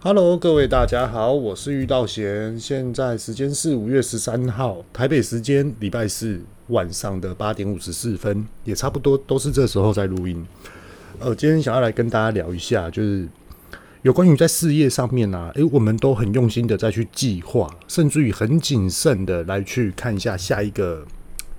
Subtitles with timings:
[0.00, 2.56] Hello，各位大家好，我是玉道贤。
[2.56, 10.46] 现在时间是五月十三号，台北时间礼拜四晚上的八点五十四分，也差不多都是这时候在录音。
[11.18, 13.28] 呃，今天想要来跟大家聊一下，就是
[14.02, 21.04] 有关于在事业上面啊，诶，我们都很用心的再去计划，甚至于很谨慎的来去看一下下一个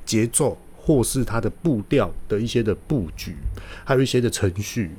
[0.06, 3.36] 节奏，或是它的步调的一些的布局，
[3.84, 4.92] 还有一些的程序。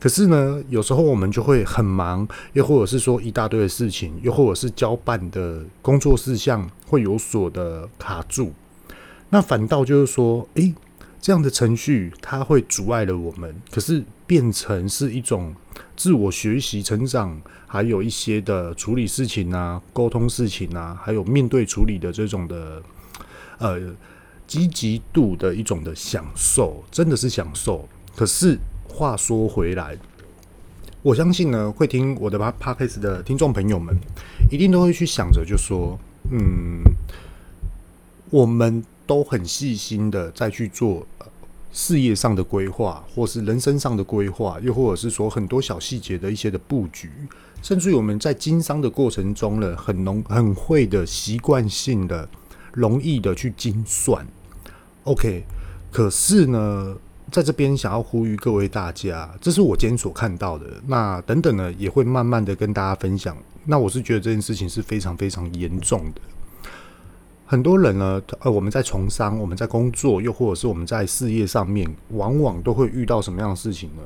[0.00, 8.54] 可是呢，有时候我们就会很忙，又或者是说一大堆的事情，又或者是交办的工作事项会有所的卡住。
[9.28, 10.74] 那反倒就是说，诶，
[11.20, 15.54] 这样的程序它会阻碍了我们，可是变成是一种
[15.94, 22.82] 自我学习、成长，还有一些的处理事情啊、沟通事情啊，还有面对处理的这种的
[23.58, 23.78] 呃
[24.46, 27.86] 积极度的一种的享受，真的是享受。
[28.16, 28.58] 可是。
[28.90, 29.96] 话说回来，
[31.02, 33.96] 我相信呢，会听我的 Podcast 的听众朋友们，
[34.50, 35.98] 一定都会去想着，就说，
[36.30, 36.82] 嗯，
[38.28, 41.06] 我们都很细心的再去做
[41.72, 47.10] 事业上的规划，或是人生上的规划，又或者是说很多小细节的一些的布局，
[47.62, 52.28] 甚至于我们在经商的过程中呢，很浓很会的习惯性的
[52.72, 54.26] 容易的去精算。
[55.04, 55.44] OK，
[55.90, 56.96] 可是呢，
[57.30, 60.66] 在这边想要呼吁各位大家，这是我今天所看到的。
[60.86, 63.36] 那等等呢，也会慢慢的跟大家分享。
[63.64, 66.20] 那我是觉得这件事情是非常非常严重的。
[67.46, 74.02] 很多人呢，呃，我们在从商，我们在工作，又或者是我们在事业上面，往往都会遇到什么样的事情呢？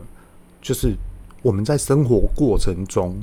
[0.61, 0.95] 就是
[1.43, 3.19] 我们在生活过程中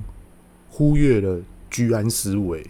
[0.69, 2.65] 忽略了居安思危，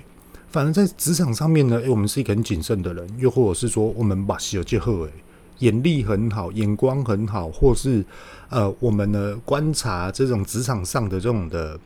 [0.50, 5.12] 反而在职场上面呢，诶，我们是一个很谨慎的人，又或者是说，我们把小结合诶。
[5.62, 8.06] 眼力很好，眼光很好，或是
[8.50, 11.80] 呃，我们呢观察这种职场上的这种的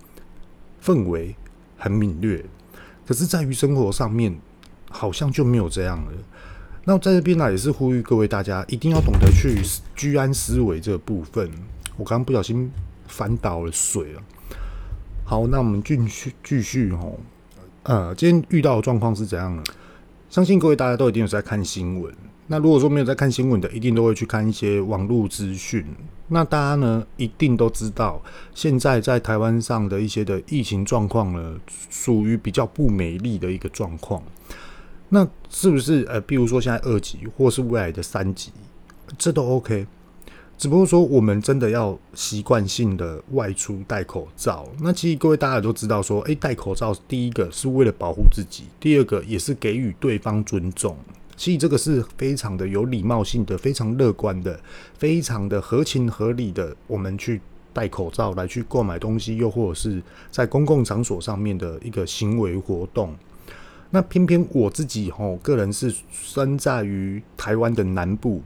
[0.83, 1.33] 氛围
[1.77, 2.43] 很敏锐，
[3.07, 4.35] 可是在于生活上面
[4.89, 6.11] 好像就没有这样了。
[6.85, 9.61] 那在这边呢，也是呼吁各位大家一定要懂得去
[9.95, 11.49] 居安思危这部分。
[11.97, 12.71] 我刚刚不小心
[13.07, 14.21] 翻倒了水了。
[15.23, 17.17] 好，那我们继续继续哦。
[17.83, 19.63] 呃，今天遇到的状况是怎样呢？
[20.29, 22.13] 相信各位大家都一定有在看新闻。
[22.47, 25.85] 那如果说没有在看新闻的，一定都会去看一些网络资讯。
[26.27, 28.21] 那大家呢，一定都知道，
[28.53, 31.55] 现在在台湾上的一些的疫情状况呢，
[31.89, 34.21] 属于比较不美丽的一个状况。
[35.09, 38.51] 那是不是呃，比如说现在二级，或是未来的三级，
[39.17, 39.85] 这都 OK。
[40.57, 44.67] 只不过说，我们真的要习惯性的外出戴口罩。
[44.79, 50.97] 那其实各位大家都知道，说，诶，戴口罩，第一个是为了保护自己，第二个也是给予对方尊重。
[51.37, 54.59] 其实这个是非常的有礼貌性的，非常乐观的，
[54.97, 56.75] 非常的合情合理的。
[56.87, 57.41] 我们去
[57.73, 60.01] 戴口罩来去购买东西，又或者是
[60.31, 63.13] 在公共场所上面的一个行为活动。
[63.91, 68.41] 那偏偏我自己吼，个人是身在于台湾的南部，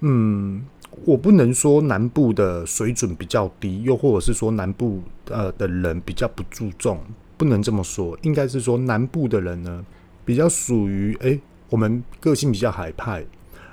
[0.00, 0.64] 嗯，
[1.06, 7.00] 我不能说南部的水准比较低，又或者是说南部呃的人比较不注重，
[7.38, 9.84] 不能这么说，应该是说南部的人呢
[10.24, 11.40] 比较属于诶。
[11.72, 13.24] 我们个性比较海派，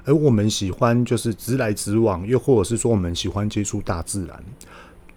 [0.06, 4.42] 而我们喜欢就是直来直往，又或者是说我们喜欢接触大自然。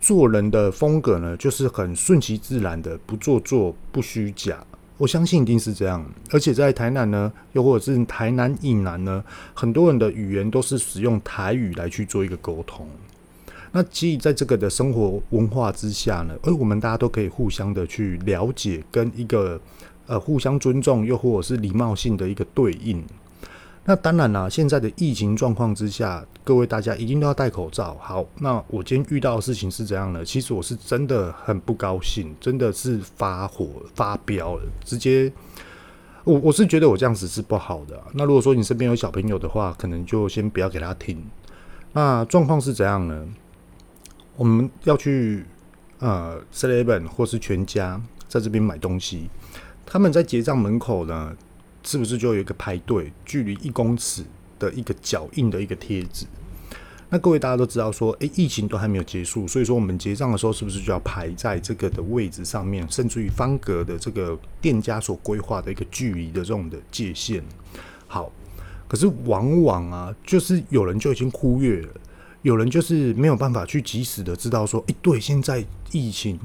[0.01, 4.67] 做人的风格呢，就是很顺其自然的，不做作，不虚假。
[4.97, 6.05] 我相信一定是这样。
[6.33, 9.23] 而且在台南呢，又或者是台南以南呢，
[9.55, 12.89] 很多人的语言都是使用台语来去做一个沟通。
[13.71, 19.61] 那其实在这个的生活文化之下呢，而我们大家都可以互相的去了解，跟一个。
[20.13, 23.03] 呃，互相尊重，又或者是礼貌性的一个对应。
[23.87, 27.97] 那当然啦，现在的疫情状况之下，各位大家一定都要戴口罩。
[27.99, 30.23] 好，那我今天遇到的事情是怎样呢？
[30.23, 35.33] 其实我是真的很不高兴，真的是发火发飙了，直接，
[36.25, 37.99] 我我是觉得我这样子是不好的。
[38.13, 41.25] 那如果说你身边有小朋友的话，可能就先不要给他听。
[41.95, 43.27] 那状况是怎样呢？
[44.37, 45.47] 我们要去
[46.01, 47.99] 呃 Seven 或是全家
[48.29, 49.31] 在这边买东西。
[49.93, 51.37] 他们在结账门口呢，
[51.83, 54.25] 是不是就有一个排队，距离一公尺
[54.59, 56.25] 的一个脚印的一个贴纸？
[57.11, 67.43] 那各位大家都知道说，诶，疫情都还没有结束，所以说我们结账的时候是不是就要排在这个的位置上面，甚至于方格的这个店家所规划的一个距离的这种的界限？
[68.07, 68.33] 好，
[68.89, 71.89] 可是往往啊，就是有人就已经忽略了，
[72.41, 76.41] 有人就是没有办法去及时的知道说，诶，对，现在疫情。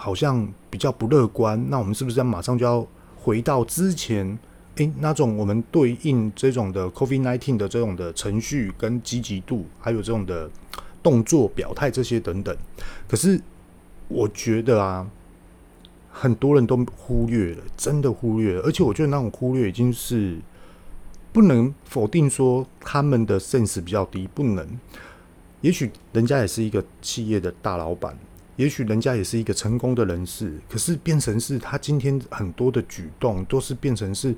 [0.00, 2.86] 好像比较不乐观，那我们是不是要马上就要
[3.16, 4.38] 回到之前？
[4.76, 10.48] 诶、那种我们对应这种的 COVID-19 的这种的程序跟积极度，还有这种的
[11.02, 12.56] 动作表态这些等等。
[13.08, 13.40] 可是
[14.06, 15.04] 我觉得啊，
[16.12, 18.62] 很多人都忽略了，真的忽略了。
[18.62, 20.38] 而且我觉得那种忽略已经是
[21.32, 24.64] 不能否定说他们的 sense 比较低，不能。
[25.60, 28.16] 也许人家也是一个企业的大老板，
[28.58, 34.34] 也许人家也是一个成功的人士，可是变成是他今天很多的举动都是变成是，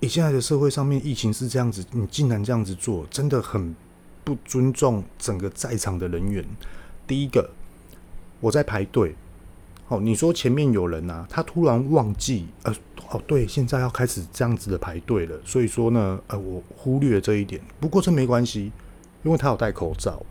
[0.00, 3.74] 你现在的社会上面疫情是这样子，你竟然这样子做，真的很
[4.24, 6.44] 不尊重整个在场的人员。
[7.06, 7.48] 第一个，
[8.40, 9.14] 我在排队，
[9.86, 12.74] 哦，你说前面有人啊，他突然忘记，呃，
[13.10, 18.70] 哦，对，现在要开始这样子的排队了，所以说呢，呃，我忽略这一点，不过这没关系。
[19.24, 20.24] 因为他有戴口罩，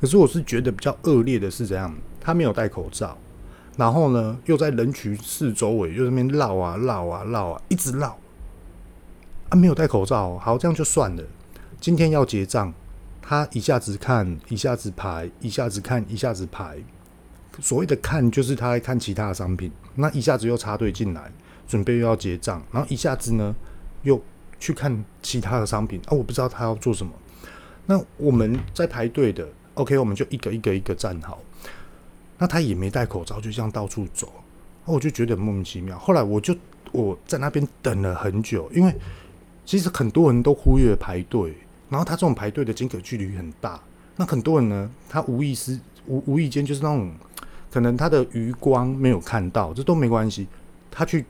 [0.00, 1.94] 可是我是觉得比较恶劣的是怎样？
[2.20, 3.16] 他没有戴口罩，
[3.76, 8.18] 然后呢，又在人群四周围又在那边绕啊绕啊绕啊，一直绕
[9.48, 11.22] 啊，没有戴口罩，好，这样就算了。
[11.80, 12.72] 今天要结账，
[13.22, 16.78] 他一下子看，一下子排，一下子看，一下子排。
[17.58, 21.30] 所谓的看，就是他在看其他的商品，那一下子又插队进来，
[21.66, 23.54] 准备又要结账，然后一下子呢
[24.02, 24.20] 又
[24.58, 27.12] 去看其他的商品啊，我不知道他要做什么。
[27.86, 31.38] 那我们在排队的，OK，我们就一个一个一个站好。
[32.38, 34.32] 那他也没戴口罩，就这样到处走，
[34.86, 35.98] 我就觉得莫名其妙。
[35.98, 36.56] 后来我就
[36.90, 38.94] 我在那边等了很久，因为
[39.66, 41.54] 其实很多人都忽略排队，
[41.90, 43.78] 然后他这种排队的间隔距离很大。
[44.16, 47.12] 那很多人呢，他无意识无无意间就是那种
[47.70, 50.46] 可能他的余光没有看到，这都没关系。
[50.90, 51.24] 他去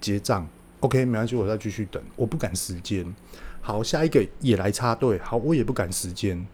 [0.00, 0.46] 结账
[0.80, 3.06] ，OK，没关系，我再继续等，我不赶时间。
[3.60, 5.18] 好，下一个也来插队。
[5.20, 6.44] 好，我也不赶时间。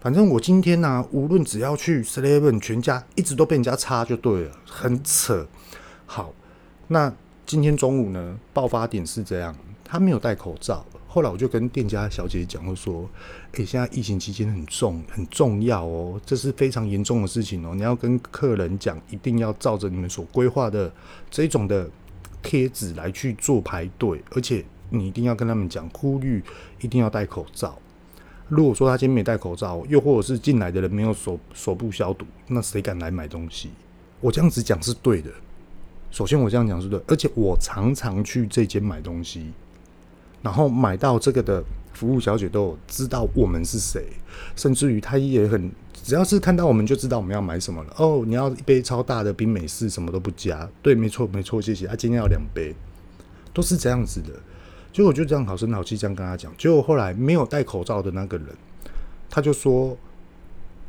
[0.00, 5.46] 反正我今天呢、无论只要去 Seven 全家，一直都被人家插就对了，很扯。
[6.06, 6.32] 好，
[6.86, 7.12] 那
[7.44, 9.54] 今天中午呢，爆发点是这样，
[9.84, 10.86] 他没有戴口罩。
[11.06, 13.08] 后来我就跟店家小姐讲，我说
[13.54, 20.92] ：“诶、欸，现在疫情期间很重，很重要哦，这是非常严重的事情哦，你要跟客人讲，一定要照着你们所规划的
[21.30, 21.90] 这种的
[22.42, 26.42] 贴纸来去做排队，而且。”你一定要跟他们讲，呼吁
[26.80, 27.78] 一定要戴口罩。
[28.48, 33.70] 如果说他今天没戴口罩，又或者是进来的人没有手手部消毒，那谁敢来买东西？
[34.20, 35.30] 我这样子讲是对的。
[36.10, 39.52] 首先我这样讲是对，而且我常常去这间买东西，
[40.40, 41.62] 然后买到这个的
[41.92, 44.06] 服务小姐都有知道我们是谁，
[44.56, 47.94] 甚至于她也很，只要是看到我们就知道我们要买什么了。
[47.98, 50.66] 哦，你要一杯超大的冰美式，什么都不加。
[50.80, 51.86] 对，没错，没错，谢谢。
[51.86, 52.74] 他、啊、今天要两杯，
[53.52, 54.30] 都是这样子的。
[54.92, 58.46] 结果我就这样好声好气这样跟他讲，结果后来没有戴口罩的那个人，
[59.30, 59.96] 他就说：“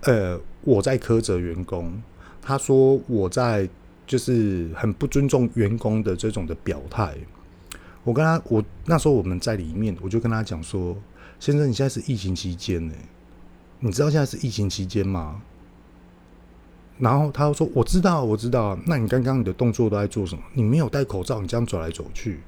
[0.02, 2.02] 呃，我在苛责员工。”
[2.42, 3.70] 他说：“我在
[4.08, 7.16] 就是很不尊重员工的这种的表态。”
[8.04, 10.98] 我跟他，我那时候我们在里面，我就跟他讲说
[11.40, 12.94] ：“先生，你现在是疫情期间呢，
[13.80, 15.42] 你知道现在是疫情期间吗？”
[16.98, 18.78] 然后他说：“我知道，我知道。
[18.88, 20.42] 那你刚刚你的动作都在做什么？
[20.54, 22.40] 你没有戴口罩，你这样走来走去。”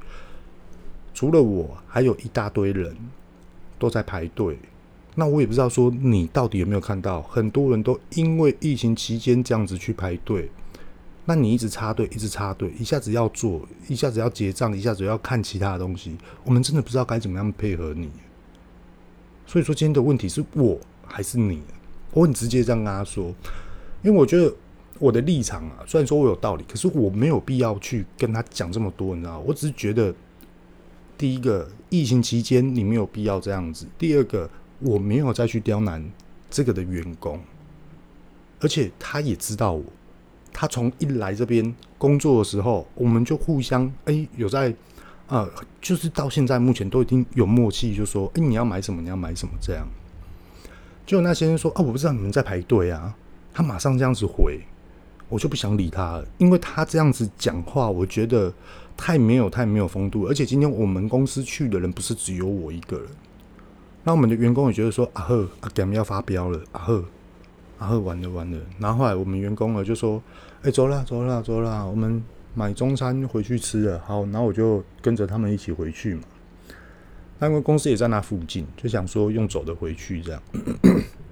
[1.22, 2.98] 除了我，还有一大堆人
[3.78, 4.58] 都在排队。
[5.14, 10.50] 那我也不知道说你到底有没有看到，很多人都因为疫情期间这样子去排队。
[11.26, 18.10] 那你一直插队，一直插队，一下子要做，一下子要结账，一下子要看其他的东西，我们真的不知道该怎么样配合你。
[19.46, 21.62] 所以说今天的问题是我还是你？
[22.14, 23.26] 我很直接这样跟他说，
[24.02, 24.52] 因为我觉得
[24.98, 29.44] 我的立场啊，虽然说我有道理，可是我没有必要去跟他讲这么多，你知道吗？
[29.46, 30.12] 我只是觉得。
[31.22, 33.86] 第一个，疫情期间你没有必要这样子。
[33.96, 34.50] 第二个，
[34.80, 36.04] 我没有再去刁难
[36.50, 37.40] 这个的员工，
[38.60, 39.84] 而且他也知道我。
[40.52, 44.74] 他从一来这边工作的时候，我们就互相哎、有在
[45.28, 45.48] 呃，
[45.80, 49.88] 就是到现在目前都已经有默契，就说哎、你要买什么你要买什么这样。
[51.06, 53.16] 就那先生说啊，我不知道你们在排队啊，
[53.54, 54.60] 他马上这样子回，
[55.30, 58.52] 我就不想理他了，因为他这样子讲话，我觉得。
[59.04, 63.08] 太没有，太没有风度，而且今天我们公司去的人不是只有我一个人，
[64.04, 67.04] 那我们的员工也觉得说啊呵，啊给他们要发飙了，啊呵，
[67.80, 68.60] 啊呵，完了完了。
[68.78, 70.22] 然后后来我们员工呢就说，
[70.62, 74.00] 哎、走啦走啦走啦，我们买中餐回去吃了。
[74.06, 76.22] 好，然后我就跟着他们一起回去嘛。
[77.40, 80.40] 那因为公司也在那附近，就想说用走的回去这样。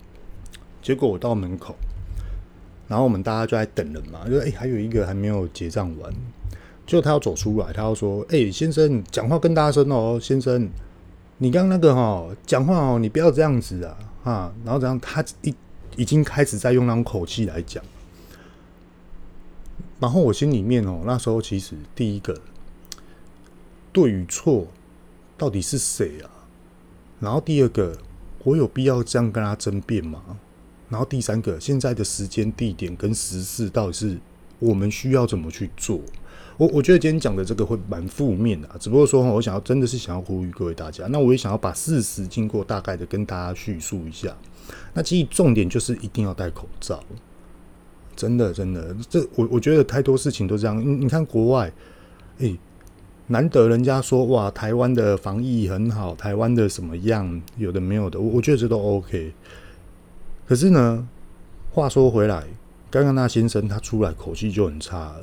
[0.81, 1.75] 结果我到门口，
[2.87, 6.11] 然后我们大家就在等人嘛，就哎、欸、还有一个还没有结账完。
[6.89, 10.67] 就他要走出来，他要说：“哎、先生，讲话更大声哦，先生，
[11.37, 15.53] 你刚刚那个哈讲话哦，你不要这样子啊，哈。”然后这样，他已
[15.97, 17.83] 已经开始在用那种口气来讲。
[19.99, 22.41] 然后我心里面哦，那时候其实第一个
[23.93, 24.65] 对与错
[25.37, 26.31] 到底是谁啊？
[27.19, 27.95] 然后第二个，
[28.43, 30.23] 我有必要这样跟他争辩吗？
[30.89, 34.17] 然后第三个，现在的时间、地点跟时事到底是
[34.57, 36.01] 我们需要怎么去做？
[36.59, 44.35] 我我觉得今天讲的这个会蛮负面的啊，只不过说我想要真的是想要呼吁各位大家，那我也想要把事实经过大概的跟大家叙述一下。
[44.93, 47.01] 那其实重点就是一定要戴口罩，
[48.13, 50.77] 真的真的，这我我觉得太多事情都这样。
[50.77, 51.71] 你你看国外，
[52.39, 52.59] 诶、
[53.27, 59.31] 难得人家说哇，台湾的防疫很好，台湾的什么样，有的没有的，我我觉得这都 OK。
[60.45, 61.07] 可是呢，
[61.71, 62.43] 话说回来，
[62.91, 65.15] 刚刚那先生他出来口气就很差。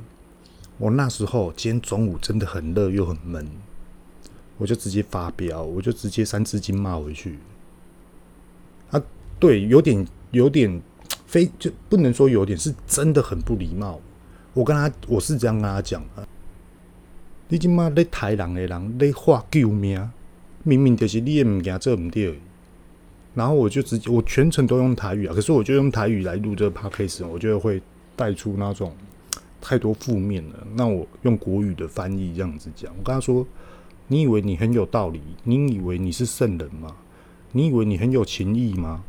[0.79, 3.49] 我那时候今天中午真的很热又很闷，
[4.59, 7.39] 我就直接发飙，我就直接三字经骂回去。
[8.91, 9.03] 啊，
[9.41, 10.81] 对，有点有点
[11.27, 14.01] 非就不能说有点，是真的很不礼貌。
[14.53, 16.27] 我跟他我是这样跟他讲啊，
[17.49, 20.11] 你今嘛在台人的人在画救命，
[20.63, 22.39] 明明就是你的物件做唔对。
[23.35, 27.83] 然后我就直接我全程都用台语啊，可是我就用台语来录这个 podcast，我觉得会
[28.15, 28.95] 带出那种。
[29.61, 32.93] 太多负面了，那我用国语的翻译这样子讲。
[32.99, 33.47] 我跟他说
[34.09, 35.21] ：“你以为你很有道理？
[35.45, 36.95] 你以为你是圣人吗？
[37.53, 39.03] 你以为你很有情义吗？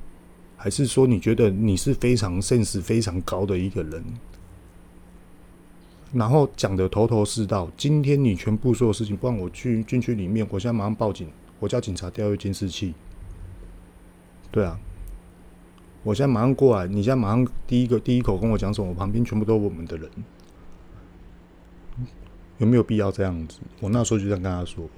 [0.56, 4.04] 还是说你觉得你是非常圣识非常高的一个人？”
[6.14, 7.70] 然后讲得头头是道。
[7.76, 11.28] 今天你全部所有事情，不然我去军区里面，我现在马上报警，
[11.60, 12.94] 我叫警察调阅监视器。
[14.50, 14.80] 对啊，
[16.04, 18.88] 我现在马上过来，你现在马上第一个第一口跟我讲什么？
[18.88, 20.10] 我旁边全部都是我们的人。
[22.58, 23.60] 有没有必要这样子？
[23.80, 24.90] 我那时候就这样跟他说，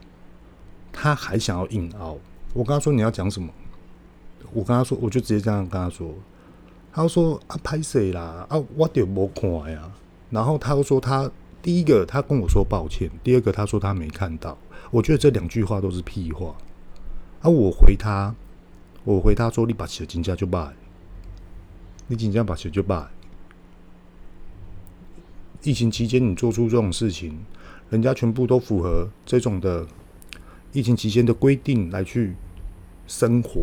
[0.92, 2.18] 他还想要硬凹。
[2.54, 3.50] 我跟他说，你要讲什么？
[4.54, 6.13] 我跟他说，我就直接这样跟他说。
[6.92, 8.46] 他说啊，拍谁啦？
[8.50, 9.92] 啊，我点没看呀。
[10.30, 11.30] 然后他又说他
[11.62, 14.58] 第一个他跟我说抱歉，第二个他说他没看到。
[14.89, 16.56] 我觉得这两句话都是屁话。
[17.42, 18.34] 啊，我回他，
[19.04, 20.74] 我回他说你把钱金价就罢，
[22.08, 23.10] 你紧张把钱就罢。
[25.63, 27.38] 疫情期间，你做出这种事情，
[27.89, 29.86] 人家全部都符合这种的
[30.72, 32.36] 疫情期间的规定来去
[33.08, 33.62] 生活，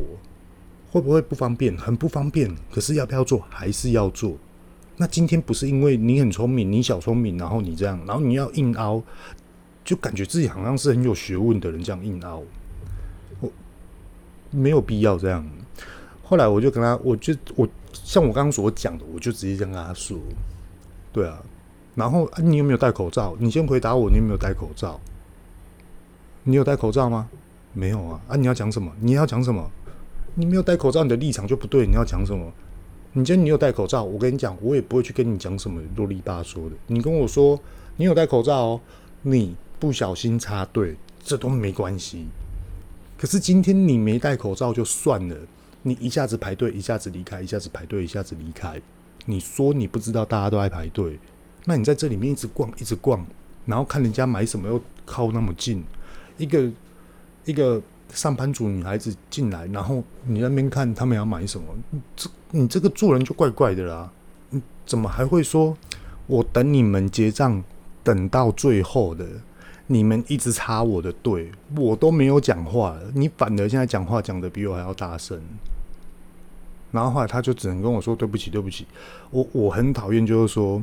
[0.91, 1.77] 会不会不方便？
[1.77, 2.55] 很不方便。
[2.71, 3.39] 可是要不要做？
[3.49, 4.37] 还是要做。
[4.99, 9.03] 那今天不是因为你很聪明，你小聪明，然后你这样，然后你要硬凹，
[9.85, 12.43] 就感觉自己好像是很有学问的人这样硬凹，
[13.41, 13.51] 我
[14.51, 15.47] 没有必要这样。
[16.23, 20.19] 后来我就跟他，我就我像我刚刚所讲的，我就直接这样跟他说，
[21.13, 21.43] 对啊。
[21.97, 23.35] 然后啊，你有没有戴口罩？
[23.41, 25.01] 你先回答我，你有没有戴口罩？
[26.45, 27.29] 你有戴口罩吗？
[27.73, 28.21] 没有啊。
[28.29, 28.93] 啊，你要讲什么？
[29.01, 29.69] 你要讲什么？
[30.35, 31.87] 你没有戴口罩，你的立场就不对。
[31.87, 32.53] 你要讲什么？
[33.15, 36.77] 你今天你有戴口罩，我跟你讲，我也不会去跟你讲什么啰里吧嗦的。
[36.87, 37.59] 你跟我说
[37.97, 38.81] 你有戴口罩哦，
[39.23, 42.27] 你不小心插队，这都没关系。
[43.17, 45.37] 可是今天你没戴口罩就算了，
[45.81, 48.79] 你一下子排队，一下子离开，一下子排队，一下子离开。
[49.25, 51.19] 你说你不知道大家都在排队？
[51.69, 53.27] 那你在这里面一直逛，一直逛，
[53.65, 55.83] 然后看人家买什么又靠那么近，
[56.39, 56.71] 一个
[57.45, 61.67] 一个上班族女孩子进来，然后你那边看他们要买什么，
[62.15, 64.09] 这你这个做人就怪怪的啦。
[64.51, 65.77] 你怎么还会说
[66.29, 67.61] 我等你们结账
[68.05, 69.27] 等到最后的，
[69.89, 75.43] 你们一直插我的队，我都没有讲话，你反而现在讲话讲得比我还要大声。
[76.93, 78.87] 然后后来他就只能跟我说对不起，对不起，
[79.33, 80.81] 我我很讨厌就是说。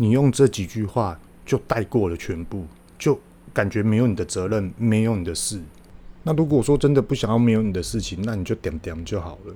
[0.00, 2.64] 你用这几句话就带过了全部，
[2.98, 3.20] 就
[3.52, 5.60] 感觉没有你的责任，没有你的事。
[6.22, 9.54] 那如果说真的不想要没有你的事情，那你就点点就好了。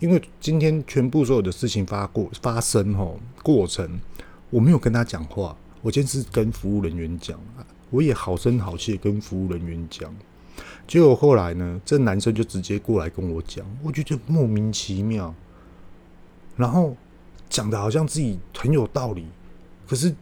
[0.00, 3.88] 因为今天全部所有的事情发过发生吼过程，
[4.50, 7.38] 我没有跟他讲话，我今天是跟服务人员讲，
[7.90, 10.12] 我也好声好气跟服务人员讲。
[10.88, 15.32] 结果后来呢，这男生就直接过来跟我讲，我觉得莫名其妙，
[16.56, 16.96] 然后
[17.48, 19.24] 讲的好像自己很有道理。
[19.86, 20.14] 可是，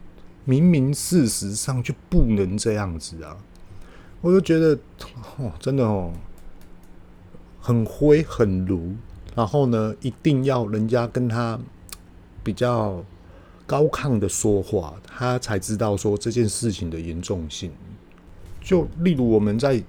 [0.45, 3.37] 明明事实上就不能这样子啊！
[4.19, 4.77] 我就觉得，
[5.37, 6.11] 哦，真的哦，
[7.61, 8.93] 很灰很炉。
[9.35, 11.57] 然后呢，一定要人家跟他
[12.43, 13.03] 比较
[13.65, 17.71] 高亢的说话，他才知道说这件事情的严重性。
[18.61, 19.81] 就例如我们在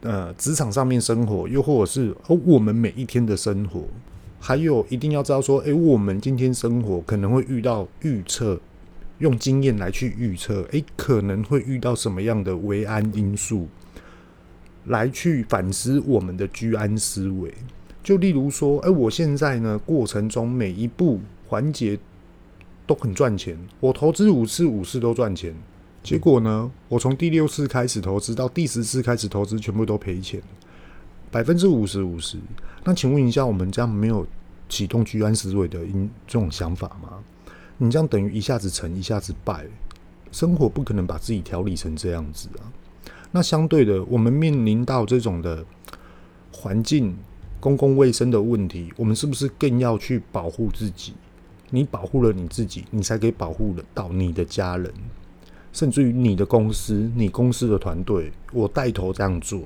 [0.00, 3.84] 呃职场上面生活，又或者是哦我们每一天的生活，
[4.40, 8.58] 还有一定要知道说，诶，我们今天生活可能会遇到预测。
[9.22, 13.68] 用经验来去预测，诶，可能会遇到什么样的危安因素，
[14.86, 17.54] 来去反思我们的居安思危。
[18.02, 21.96] 就例如说，诶，我现在呢，过程中每一步环节
[22.84, 25.54] 都很赚钱，我投资五次，五次都赚钱。
[26.02, 30.42] 结果呢，我从第六次开始投资到第十次开始投资，全部都赔钱，
[31.30, 32.38] 百分之五十五十。
[32.82, 34.26] 那请问一下，我们这样没有
[34.68, 37.22] 启动居安思危的因这种想法吗？
[37.82, 39.66] 你这样等于一下子成，一下子败。
[40.30, 42.70] 生活不可能把自己调理成这样子啊。
[43.32, 45.66] 那相对的，我们面临到这种的
[46.52, 47.16] 环境、
[47.58, 51.14] 公共卫生的问题，我们是不是更要去保护自己？
[51.70, 54.88] 你保护了你自己，你才可以保护得到你的家人，
[55.72, 58.30] 甚至于你的公司、你公司的团队。
[58.52, 59.60] 我带头这样做，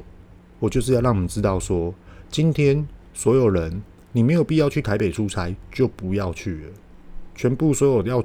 [0.58, 1.94] 我就是要让我们知道说，
[2.30, 3.82] 今天所有人，
[4.12, 6.72] 你没有必要去台北出差，就不要去了。
[7.36, 8.24] 全部所有要。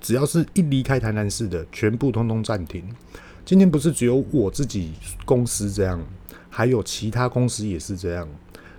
[0.00, 2.84] 只要是一离开台南市的，全部通通暂停。
[3.42, 4.92] 今天不是只有我自己
[5.24, 5.98] 公司这样，
[6.50, 8.28] 还有其他公司也是这样。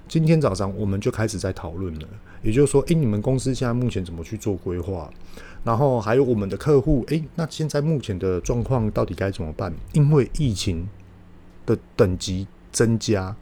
[0.07, 2.07] 今天早上我们就开始在讨论了，
[2.43, 5.09] 也就是说，诶、你们公司现在目前怎么去做规划？
[5.63, 9.73] 然后还有我们的客户，诶、那现在目前的状况到底该怎么办？
[9.93, 10.87] 因为疫情
[11.65, 13.35] 的等级增加，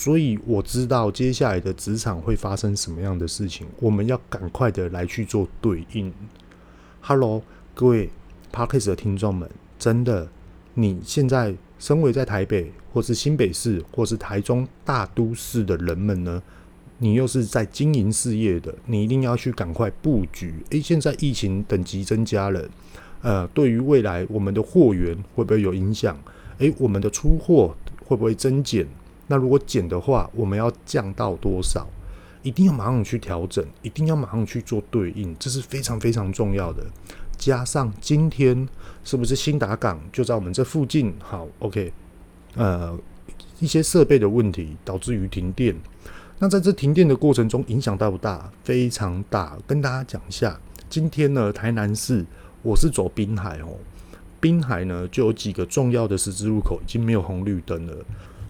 [0.00, 6.12] 所以我知道接下来的职场会发生什么样的事情，我们要赶快的来去做对应。
[7.00, 7.42] Hello，
[7.74, 8.08] 各位
[8.52, 10.28] Podcast 的听众们，真的，
[10.74, 16.40] 你现在身为在台北，或是新北市，或是台中大都市的人们呢，
[16.98, 20.54] 你又是在经营事业的，你一定要去赶快布局。
[20.70, 22.68] 诶，现在疫情等级增加了，
[23.22, 26.16] 呃，对于未来我们的货源会不会有影响？
[26.58, 27.74] 诶，我们的出货
[28.06, 28.86] 会不会增减？
[29.28, 31.86] 那如果减的话，我们要降到多少？
[32.42, 36.84] 一定要马上去调整，一定要马上去做对应，这是非常非常重要的。
[37.36, 38.66] 加上今天
[39.04, 41.14] 是不是新达港就在我们这附近？
[41.20, 41.92] 好，OK，
[42.54, 42.98] 呃，
[43.60, 45.76] 一些设备的问题导致于停电。
[46.38, 48.50] 那在这停电的过程中，影响大不大？
[48.62, 49.58] 非常大。
[49.66, 50.58] 跟大家讲一下，
[50.88, 52.24] 今天呢，台南市
[52.62, 53.76] 我是走滨海哦，
[54.40, 57.94] 滨海呢就有几个重要的十字路口已经没有红绿灯了。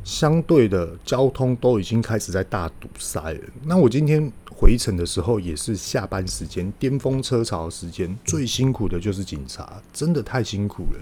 [0.09, 3.41] 相对的交通都已经开始在大堵塞了。
[3.65, 11.00] 那我今天回程的时候也是下班时间，巅峰车潮时间，最辛苦的就是警察，真的太辛苦了。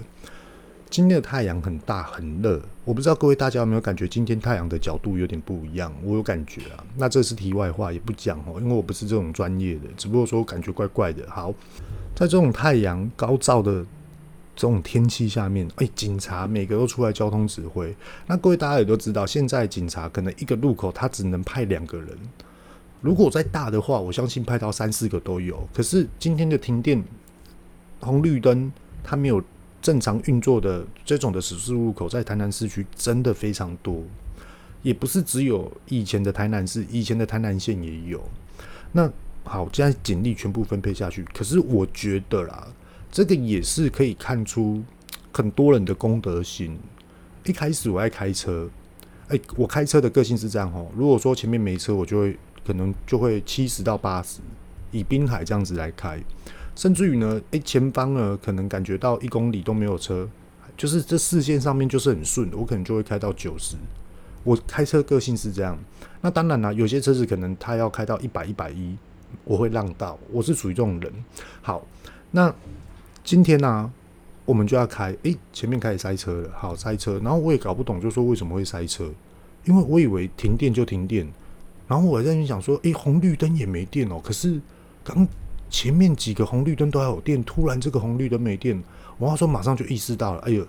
[0.91, 6.85] 今天的太阳很大很热，我不知道各位大家有没有感觉，今天太阳的角度有点不一样，我有感觉啊。
[6.97, 11.25] 那这是题外话，也不讲哦，因为我不是这种专业的，只不过说感觉怪怪的。
[11.31, 11.55] 好，
[12.16, 13.87] 在这种太阳高照的。
[14.57, 17.95] 这种天气下面，哎、警察每个都出来交通指挥。
[18.27, 22.09] 那各位大家也都知道，现在警察可能一个路口他只能派两个人。
[23.03, 25.69] 如果再大的话，我相信派到三四个都有。
[25.75, 27.05] 可是今天的停电，
[28.01, 28.73] 红绿灯
[29.05, 29.40] 它没有
[29.83, 34.03] 正常运作的这种的十字路口，在台南市区真的非常多。
[34.83, 38.23] 也不是只有以前的台南市，以前的台南县也有。
[38.92, 39.11] 那
[39.45, 42.66] 好，现在警力全部分配下去，可是我觉得啦。
[43.16, 44.85] 这个也是可以看出
[45.33, 46.79] 很多人的公德心。
[47.46, 48.68] 一开始我爱开车，
[49.29, 50.87] 哎，我开车的个性是这样哦。
[50.94, 54.40] 如果说前面没车，我就会可能就会七十到八十，
[54.90, 56.22] 以滨海这样子来开。
[56.74, 60.29] 甚至于呢，哎，前方呢可能感觉到一公里都没有车，
[60.76, 63.76] 就是这视线上面就是很顺，我可能就会开到九十。
[64.44, 65.79] 我开车个性是这样。
[66.20, 68.94] 那当然啦，有些车子可能它要开到一百、一百一，
[69.44, 70.18] 我会让道。
[70.31, 71.11] 我是属于这种人。
[71.62, 71.83] 好，
[72.31, 72.55] 那。
[73.27, 73.93] 今天呢、
[74.45, 79.11] 我们就要开，诶、前面开始塞车了，好塞车，然后我也搞不懂，就说为什么会塞车，
[79.65, 81.27] 因为我以为停电就停电，
[81.89, 84.61] 然后我在那边想说，诶、欸，红绿灯也没电哦，可是
[85.03, 85.27] 刚
[85.69, 88.81] 前面几个红绿灯都还有电，突然这个红绿灯没电，
[89.19, 90.65] 我要说马上就意识到了，哎呦，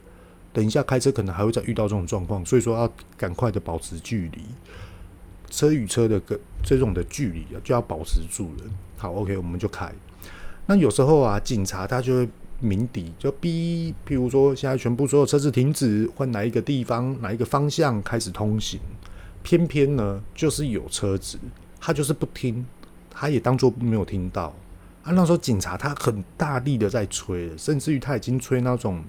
[0.51, 4.41] 等一下开车可能还会再遇到这种状况，所以说要赶快的保持距离，
[5.51, 8.63] 车与车的个这种的距离啊就要保持住了。
[8.97, 9.93] 好，OK，我们就开。
[10.65, 12.29] 那有时候啊，警察他就会。
[12.59, 18.79] 鸣笛就哔，譬如说现在全部所有车子停止，换哪一个地方，哪一个方向开始通行。
[19.43, 21.37] 偏偏呢，就是有车子，
[21.79, 22.65] 他就是不听，
[23.11, 24.53] 他也当作没有听到。
[25.03, 29.03] 啊，那时候警察他很大力的在吹，甚至于他已经吹那种，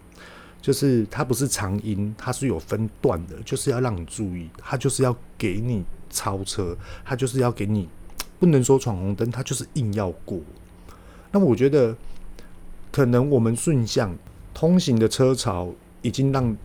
[0.61, 7.89] 就是他不是长音，他是有分段的，就是要让你注意，他就是要给你超车，他就是要给你，
[8.39, 10.39] 不能说闯红灯，他就是硬要过。
[11.33, 11.97] 那我觉得。
[12.91, 14.17] 可能我们顺向
[14.55, 15.71] 通行的车潮
[16.03, 16.57] 已经让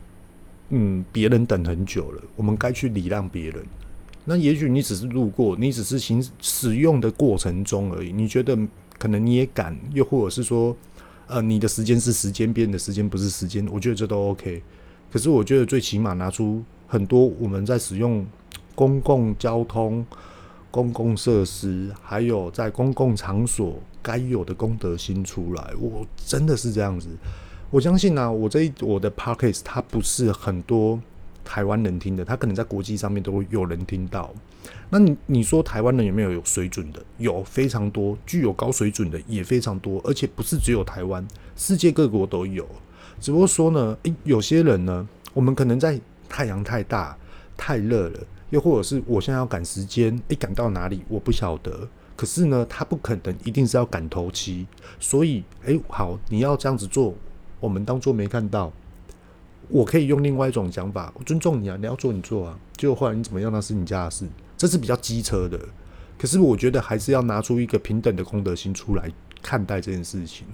[0.70, 3.64] 嗯别人等很久了，我们该去礼让别人。
[4.26, 8.12] 那也许你只是路过，你只是行使用的过程中而已。
[8.12, 8.58] 你觉得
[8.98, 10.76] 可能你也赶，又或者是说，
[11.28, 14.64] 呃，你的时间是时间，别人的时间不是时间，我觉得这都 OK。
[15.12, 18.26] 可是我觉得最起码拿出很多我们在使用
[18.74, 20.06] 公共交通。
[20.74, 27.08] 公共设施，还有在公共场所该有的公德心出来，我真的是这样子。
[27.70, 31.00] 我相信呢、啊，我这一我的 podcast 它不是很多
[31.46, 34.34] 台湾人听的，他可能在国际上面都会有人听到。
[34.90, 37.00] 那你你说台湾人有没有有水准的？
[37.20, 41.24] 有非常多，具有高水准的也非常多，而且不是只有台湾，
[41.56, 42.68] 世界各国都有。
[43.20, 47.16] 只不过说呢，诶，有些人呢，我们可能在太阳太大、
[47.56, 48.20] 太热了，
[48.54, 51.90] 又或者是我现在要赶时间，诶，赶到哪里我不晓得。
[52.16, 54.68] 可是呢，他不可能一定是要赶头期，
[55.00, 57.16] 所以，诶，好，你要这样子做，
[57.60, 58.72] 我们当做没看到。
[59.70, 65.60] 我可以用另外一种讲法，我尊重你啊，你要做你做啊，结果后来你怎么样那是你家的事，这是比较机车的。
[66.16, 69.12] 可是我觉得还是要拿出一个平等的公德心出来
[69.42, 70.46] 看待这件事情。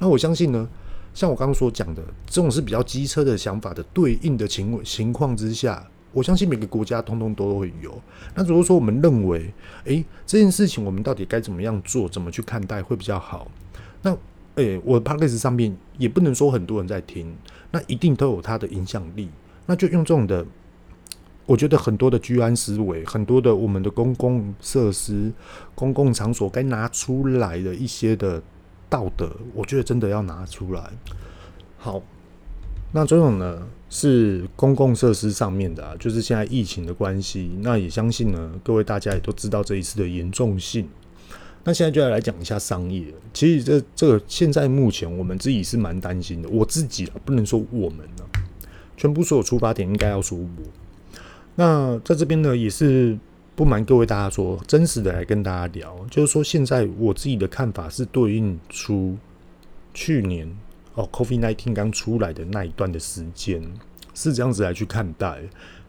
[0.00, 0.68] 那我相信呢，
[1.14, 8.00] 像我刚刚所讲的，这种是比较机车的想法的对应的情情况之下，我相信每个国家通通都会有。
[8.34, 9.52] 那如果说我们认为，
[9.84, 13.48] 诶、这件事情我们到底该怎么样做，怎么去看待会比较好？
[14.02, 14.16] 那，
[14.56, 17.34] 诶、我的 Podcast 上面也不能说很多人在听。
[17.72, 19.28] 那一定都有它的影响力，
[19.66, 20.44] 那就用这种的，
[21.46, 25.32] 我觉得很多的居安思危，很多的我们的公共设施、
[25.76, 28.42] 公共场所该拿出来的一些的
[28.88, 30.90] 道德，我觉得真的要拿出来。
[31.78, 32.02] 好，
[32.90, 40.88] 那这种呢是公共设施上面的啊，就是现在疫情的关系，那也相信呢，各位大家也都知道这一次的严重性。
[41.64, 43.04] 那现在就要来讲一下商业。
[43.34, 48.24] 其实这这个现在目前我们自己是蛮担心的，我自己啊不能说我们呢，
[48.96, 50.46] 全部所有出发点应该要说我。
[51.56, 53.18] 那在这边呢也是
[53.54, 59.18] 不瞒各位大家说，真实的来跟大家聊，就是说现在我自己的看法是对应出
[59.92, 60.50] 去年
[60.94, 63.62] 哦，COVID-19 刚出来的那一段的时间，
[64.14, 65.40] 是这样子来去看待。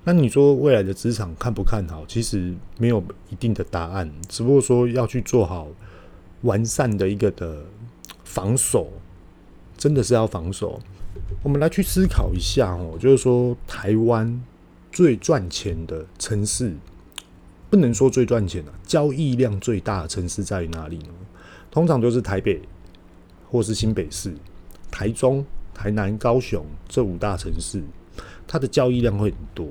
[0.04, 2.04] 那你说未来的职场看不看好？
[2.08, 5.68] 其实没有一定的答案，只不过说要去做好
[6.42, 7.64] 完善的一个的
[8.24, 8.92] 防守，
[9.78, 10.80] 真的是要防守。
[11.44, 14.42] 我们来去思考一下哦，就是说台湾
[14.92, 16.76] 最赚钱的城市，
[17.70, 21.14] 不能说最赚钱的，交易量最大的城市在于哪里呢？
[21.70, 22.62] 通常就是台北，
[23.50, 24.34] 或是新北市、
[24.92, 27.82] 台中、台南、高雄这五大城市。
[28.48, 29.66] 它的交易量会很多，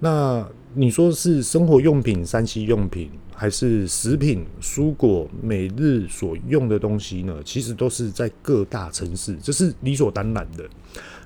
[0.00, 0.44] 那
[0.74, 7.40] 你说是生活用品、三 C 用品，还是食品、蔬果、每日所用的东西呢？
[7.44, 10.68] 其实都是在各大城市，这是理所当然的。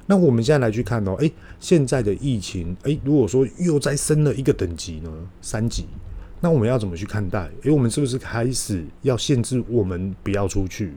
[0.05, 5.87] 那我们现在来去看哦，诶，现在的疫情，诶，如果说又再升了一个等级呢，三级，
[6.43, 7.51] 那我们要怎么去看待？
[7.63, 10.93] 诶，我们是不是开始要限制我们不要出去？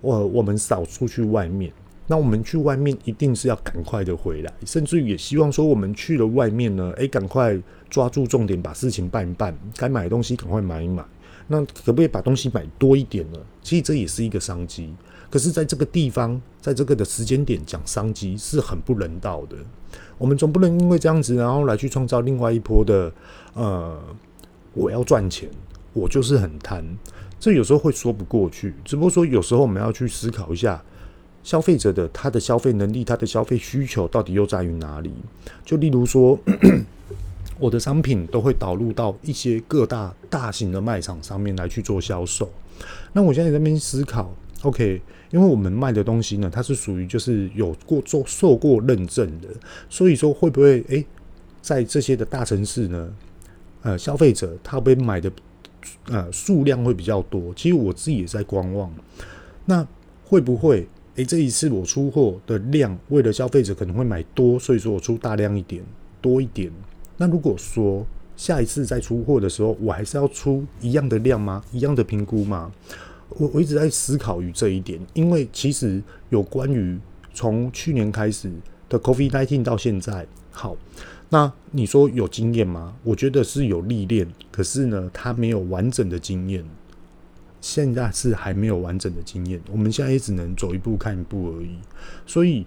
[0.00, 1.72] 我我们少出去外面？
[2.10, 11.04] 那我们去外面一定是要赶快的回来，甚至于也希望说我们去了外面呢，诶，赶快抓住重点，把事情办一办，该买的东西赶快买一买。
[11.46, 13.38] 那可不可以把东西买多一点呢？
[13.62, 14.94] 其实这也是一个商机。
[15.30, 19.56] 可是，在这个地方，在这个的时间点讲商机是很不人道的。
[20.16, 23.12] 我们总不能因为这样子，然后来去创造另外一波的，
[23.52, 24.00] 呃，
[24.72, 25.50] 我要赚钱，
[25.92, 26.82] 我就是很贪。
[27.40, 28.74] 这有时候会说不过去。
[28.84, 30.82] 只不过说，有时候我们要去思考一下。
[31.44, 35.10] 消费者的他的消费能力，他的消费需求到底又在于哪里？
[35.64, 36.38] 就例如说，
[37.58, 42.50] 我的商品都会导入到一些各大大型的卖场上面来去做销售。
[43.14, 49.48] 那我现在在那边思考，OK，因为我们卖的东西呢，它是属于就是有过做受过认证的，
[49.88, 51.06] 所以说会不会诶、
[51.62, 53.08] 在这些的大城市呢，
[53.82, 55.32] 呃，消费者他会不会买的
[56.06, 57.52] 呃数量会比较多？
[57.54, 58.92] 其实我自己也在观望，
[59.66, 59.86] 那
[60.24, 60.86] 会不会？
[61.16, 65.82] 诶，这一次我出货的量，为了消费者可能会买多，所以说我出大量一点，
[66.20, 66.70] 多一点。
[67.16, 71.60] 那如果说下一次再出货的时候，我还是要出一样的量吗？
[71.72, 72.70] 一样的评估吗？
[73.30, 76.96] 我我一直在思考于这一点，因为其实有关于
[77.34, 78.48] 从去年开始
[78.88, 80.76] 的 COVID-19 到现在，好，
[81.30, 82.96] 那你说有经验吗？
[83.04, 86.64] 我觉得是有历练，可是呢，他没有完整的经验。
[87.60, 91.76] 现在是还没有完整的经验，我们现在也只能走一步看一步而已。
[92.24, 92.64] 所以，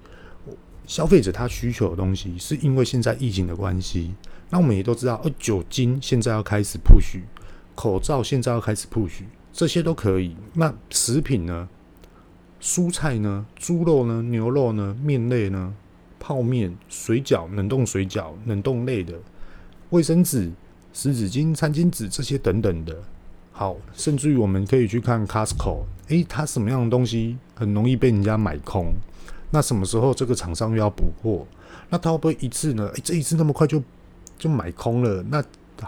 [0.86, 4.14] 消费者他需求的东西，是因为现在疫情的关系。
[4.50, 7.22] 那我们也都知道，哦，酒精现在要开始 push，
[7.74, 10.36] 口罩现在要开始 push，这些都可以。
[10.54, 11.70] 那食品呢？
[12.62, 13.46] 蔬菜呢？
[13.56, 14.22] 猪肉呢？
[14.24, 14.96] 牛肉呢？
[15.02, 15.74] 面类呢？
[16.22, 19.16] 泡面、水饺、冷冻水饺、冷冻类的
[19.90, 20.52] 卫生纸、
[20.94, 22.96] 湿纸巾、餐巾纸这些等等的。
[23.52, 25.80] 好，甚至于我们可以去看 Costco，
[26.10, 28.94] 诶，它什么样的东西很容易被人家买空？
[29.50, 31.46] 那什么时候这个厂商又要补货？
[31.90, 32.88] 那他会不会一次呢？
[32.96, 33.82] 诶，这一次那么快就
[34.38, 35.24] 就买空了？
[35.24, 35.44] 那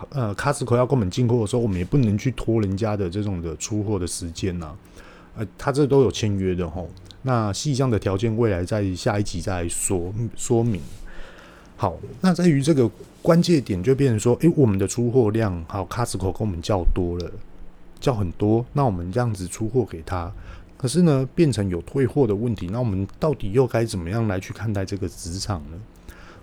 [0.10, 4.76] 呃，Costco 要跟我们进货的时候，我们也不能去拖人家的这种的出货的时间呐。
[5.36, 6.90] 呃，他这都有签约的吼。
[7.22, 10.82] 那细项的条件，未来在下一集再说说明。
[11.76, 12.90] 好，那在于这个
[13.22, 17.32] 关键点就变成说，诶，我们的出货量好，Costco 跟我们较多了，
[18.00, 20.32] 较很多，那我们这样子出货给他，
[20.78, 25.78] 可是呢，变成有退货的问题，那我们到底又该怎么样来去看待这个职场呢？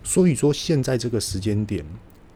[0.03, 1.85] 所以说，现在这个时间点，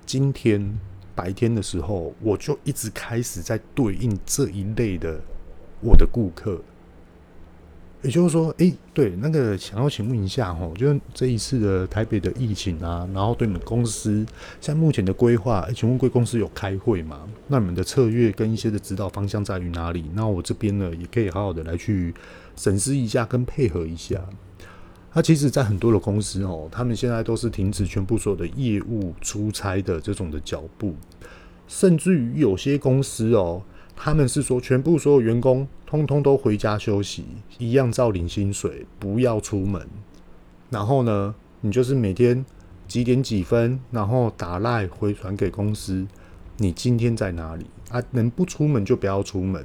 [0.07, 0.79] 今天
[1.14, 5.19] 白天的时候，我就一直开始在对应这一类的
[5.81, 6.61] 我的顾客。
[8.03, 14.27] 也就是说，诶、对，那个想要请问一下哈，就是这一次的台北的疫情啊，然后对你们公司
[14.61, 17.23] 像目前的规划，欸，请问贵公司有开会吗？
[17.49, 20.05] 那你们的策略跟一些的指导方向在于哪里？
[20.13, 22.13] 那我这边呢，也可以好好的来去
[22.57, 24.21] 审视一下，跟配合一下。
[25.15, 30.95] 那其实，在很多的公司哦，他们现在都是停止全部所有的业务出差的这种的脚步，
[31.67, 33.63] 甚至于有些公司哦。
[33.97, 37.25] 他们是说，全部所有员工通通都回家休息，
[37.59, 39.87] 一样照领薪水，不要出门。
[40.71, 42.45] 然后呢，你就是每天
[42.89, 46.07] 几点几分，然后打赖回传给公司，
[46.59, 48.03] 你今天在哪里啊？
[48.11, 49.65] 能不出门就不要出门。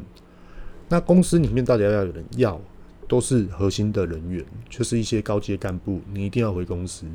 [0.87, 2.23] 那公司里面到底要不要有人？
[2.37, 2.61] 要，
[3.07, 7.05] 都是核心的人员，就是一些高阶干部，你一定要回公司。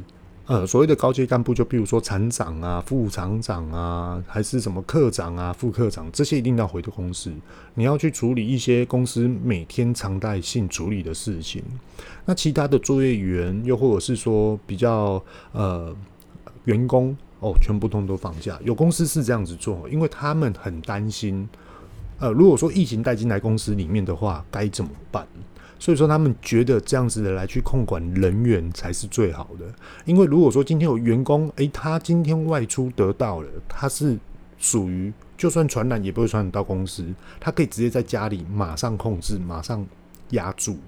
[0.46, 7.33] 呃，所谓的高阶干部，就比如说厂长啊、副厂长啊，还是什么科长啊、副科长，这些一定要回到公司。
[7.74, 11.62] 你要去处理一些公司每天常态性处理的事情。
[12.26, 15.96] 那其他的作业员，又或者是说比较呃
[16.64, 18.59] 员工哦，全部通都放假。
[18.62, 21.48] 有公司是这样子做，因为他们很担心，
[22.18, 25.26] 呃，如果说疫情带进来公司里面的话，该怎么办？
[25.78, 29.66] 所以说，他们觉得这样子的来去控管人员才是最好的。
[30.06, 34.16] 因为如果说今天有员工，诶，他今天外出得到了，他是
[34.58, 37.04] 属于就算传染也不会传染到公司，
[37.38, 39.84] 他可以直接在家里马上控制，马上
[40.30, 40.78] 压住。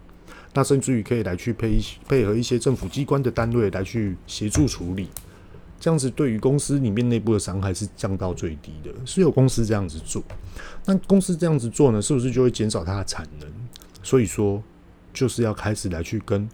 [0.55, 5.11] 那甚至于可以来去配配合一些政府机关的单位来去协助处理，
[5.79, 8.91] 这样子对于公司里面内部的伤害是降到最低的。
[9.05, 10.23] 是有公司这样子做，
[10.87, 13.51] 那公司这样子做呢，是不是就会减少它的产能？
[14.03, 14.63] 所以说。
[15.17, 16.47] 就是要开始来去跟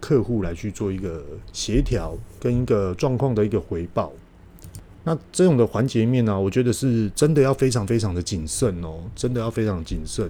[0.00, 4.12] 客户来去做一个协调，跟一个状况的一个回报。
[5.04, 10.26] 那这种的环节面呢，我觉得是真的要非常非常的谨慎哦，真的要非常谨慎。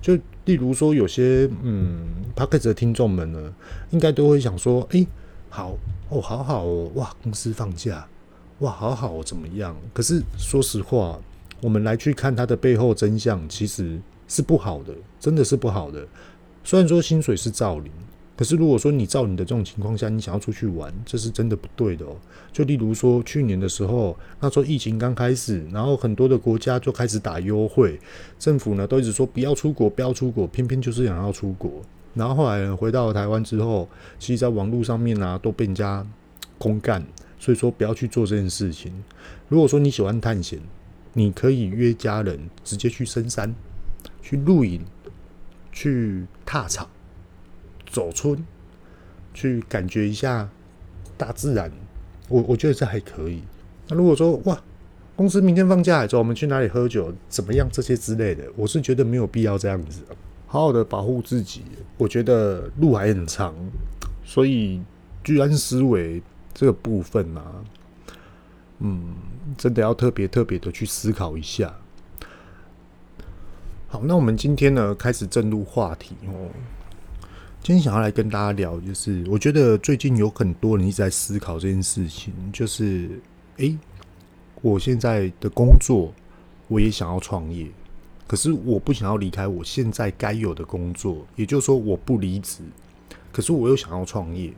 [0.00, 1.98] 就例如说，有些嗯
[2.34, 3.52] Podcast 的听众们呢，
[3.90, 5.04] 应该都会想说：哎、
[5.50, 5.76] 好
[6.08, 8.06] 哦，好好哦，哇，公司放假，
[8.60, 9.76] 哇，好好哦，怎么样？
[9.92, 11.18] 可是说实话，
[11.60, 16.06] 我们来去看它的背后真相，其实是不好的，真的是不好的。
[16.66, 17.92] 虽然说薪水是照领，
[18.36, 22.16] 可是如果说你照领的这种情况下，你想要出去玩，这是真的不对的哦。
[22.52, 28.00] 就例如说去年的时候，那时候疫情刚开始，然后很多的国家就开始打优惠，
[28.36, 31.70] 政府呢都一直说不要出国，不要出国，偏偏就是想要出国。
[32.14, 36.04] 然后后来回到台湾之后，其实在网络上面啊都被人家
[36.58, 37.00] 公干，
[37.38, 38.92] 所以说不要去做这件事情。
[39.48, 40.58] 如果说你喜欢探险，
[41.12, 43.54] 你可以约家人直接去深山
[44.20, 44.80] 去露营。
[45.76, 46.88] 去踏草、
[47.84, 48.42] 走村，
[49.34, 50.48] 去感觉一下
[51.18, 51.70] 大自然，
[52.30, 53.42] 我我觉得这还可以。
[53.86, 54.58] 那如果说哇，
[55.14, 57.68] 公司明天放假，走，我们去哪里喝酒，怎么样？
[57.70, 60.00] 这些之类的，我是觉得没有必要这样子。
[60.46, 61.62] 好好的保护自己，
[61.98, 63.54] 我觉得路还很长，
[64.24, 64.80] 所以
[65.22, 66.22] 居安思危
[66.54, 67.42] 这个部分啊，
[68.78, 69.14] 嗯，
[69.58, 71.74] 真的要特别特别的去思考一下。
[73.88, 76.50] 好，那我们今天呢，开始正入话题哦。
[77.62, 83.08] 今天想要来跟大家聊，就是我觉得最近有很多人一直在思考这件事情，就是
[83.58, 83.78] 诶，
[84.60, 86.12] 我现在的工作
[86.66, 87.68] 我也想要创业，
[88.26, 92.64] 可是我不想要离开我现在该有的工作，也就是说我不离职，
[93.32, 94.52] 可是我又想要创业。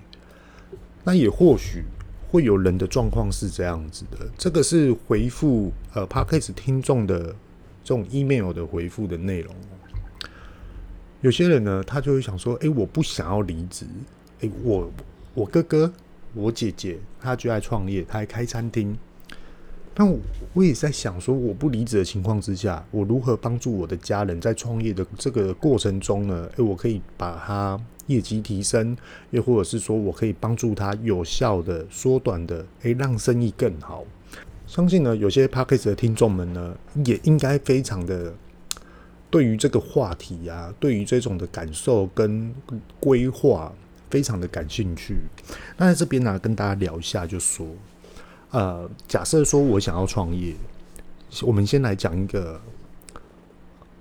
[1.04, 1.84] 那也或许
[2.30, 7.36] 会有人的状况是这样子的，这个是回复呃 Podcast 听众的。
[7.88, 9.54] 这种 email 的回复的内容，
[11.22, 13.86] 有些人呢，他就会想说：“哎、我不想要离职。
[14.42, 14.92] 哎、我
[15.32, 15.90] 我哥哥、
[16.34, 18.94] 我姐姐，他就爱创业，他还开餐厅。
[19.94, 20.18] 但我，
[20.52, 26.46] 我也在想说，我不离职的情况之下，我如何帮助我的家人在创业的这个过程中呢？
[26.58, 28.94] 哎、我可以把他业绩提升，
[29.30, 34.04] 又或者是说我可以帮助他有效的缩短的，哎、让生意更好。”
[34.68, 36.76] 相信呢，有些 Podcast 的听众们呢，
[37.06, 38.34] 也应该非常的
[39.30, 42.54] 对于这个话题啊，对于这种的感受跟
[43.00, 43.72] 规划，
[44.10, 45.16] 非常的感兴趣。
[45.78, 47.66] 那在这边呢，跟大家聊一下，就说，
[48.50, 50.54] 呃，假设说我想要创业，
[51.40, 52.60] 我们先来讲一个，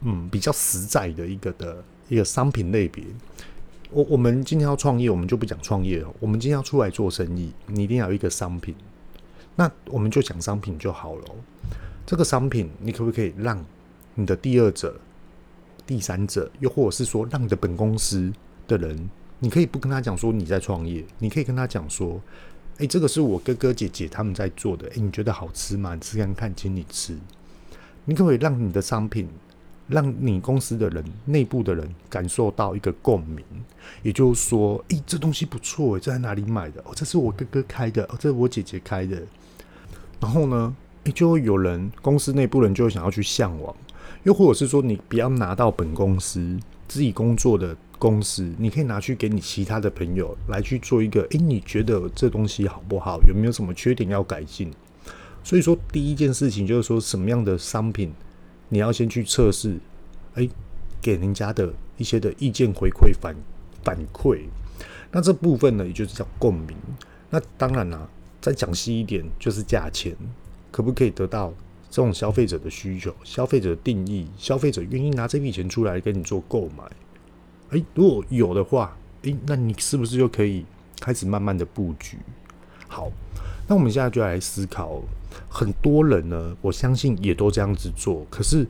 [0.01, 3.06] 嗯，比较实在的一个的一个商品类别。
[3.89, 6.13] 我我们今天要创业，我们就不讲创业了。
[6.19, 8.75] 我们今天要出来做生意，你一定要有一个商品。
[9.58, 11.26] 那我们就讲商品就好了。
[12.06, 13.62] 这个商品，你可不可以让
[14.15, 14.98] 你的第二者、
[15.86, 18.32] 第三者，又或者是说让你的本公司
[18.67, 22.22] 的人，你可以不跟他讲说你在创业，你可以跟他讲说，
[22.78, 25.96] 哎，这个是我哥哥姐姐他们在做的，哎，你觉得好吃吗？
[25.96, 27.17] 你吃看看，请你吃。
[28.06, 29.28] 你可不可以让你的商品，
[29.88, 33.43] 让你公司的人、内部的人感受到一个共鸣？
[34.02, 36.80] 也就是说，哎，这东西不错，这在哪里买的？
[36.86, 39.22] 哦，这是我哥哥开的，哦，这是我姐姐开的。
[40.19, 40.75] 然后呢，
[41.13, 43.75] 就会有人公司内部人就会想要去向往，
[44.23, 53.19] 又或者是说，你不要拿到本公司自己工作的公司，你可以拿去给你其他的朋友来去做一个，诶，你觉得这东西好不好？
[53.27, 54.71] 有没有什么缺点要改进？
[55.43, 58.12] 所以说，第一件事情就是说，什么样的商品
[58.69, 59.77] 你要先去测试，
[60.34, 60.49] 诶，
[61.01, 63.34] 给人家的一些的意见回馈反
[63.84, 64.41] 反馈，
[65.12, 66.75] 那这部分呢，也就是叫共鸣。
[67.30, 68.10] 那当然啦、啊。
[68.41, 70.15] 再讲细一点，就是价钱，
[70.71, 71.54] 可不可以得到
[71.89, 73.13] 这种消费者的需求？
[73.23, 76.84] 消费者定义，消费者愿意拿这笔钱出来跟你做购买？
[77.71, 80.65] 诶，如果有的话，诶，那你是不是就可以
[81.00, 82.17] 开始慢慢的布局？
[82.88, 83.12] 好，
[83.67, 85.02] 那我们现在就来思考，
[85.50, 88.67] 很多人呢，我相信也都这样子做，可是。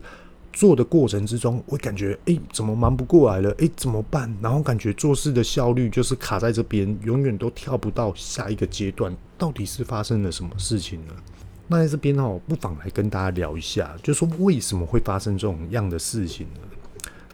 [0.50, 3.50] 做的过程之中，我感觉诶、怎么忙不过来了？
[3.58, 4.34] 诶、怎么办？
[4.42, 9.16] 然后感觉做事的效率就是卡在这边，永远都跳不到下一个阶段。
[9.38, 11.14] 到底是发生了什么事情呢？
[11.68, 16.60] 那在这边哦，不妨来跟大家聊一下，就说为什么会发生这种样的事情呢？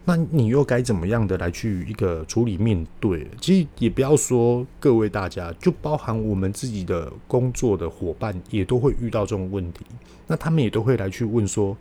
[0.05, 3.27] 那你又该怎么样的来去一个处理面对？
[3.41, 9.87] 其实也不要说各位大家，就包含我们自己的工作的伙伴，也都会遇到这种问题。
[10.27, 11.77] 那他们也都会来去问说。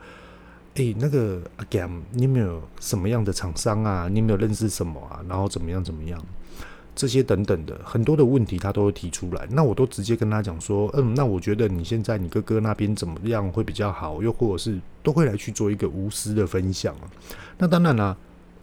[0.75, 4.09] 诶、那个阿 Gam，你有没有什么样的厂商啊？
[4.11, 5.21] 你有没有认识什么啊？
[5.29, 6.19] 然后怎么样怎么样？
[6.95, 9.47] 这些等等的很多的问题，他都会提出来。
[9.51, 14.21] 那我都直接跟他讲说，嗯，那我觉得你现在你哥哥那边怎么样会比较好？
[14.21, 16.95] 又或者是都会来去做一个无私的分享。
[17.57, 18.15] 那当然啦、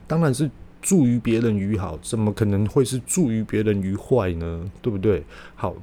[0.06, 4.70] 当然是助于别人于好，怎么可能会是助于别人于坏呢？
[4.80, 5.24] 对不对？
[5.54, 5.74] 好，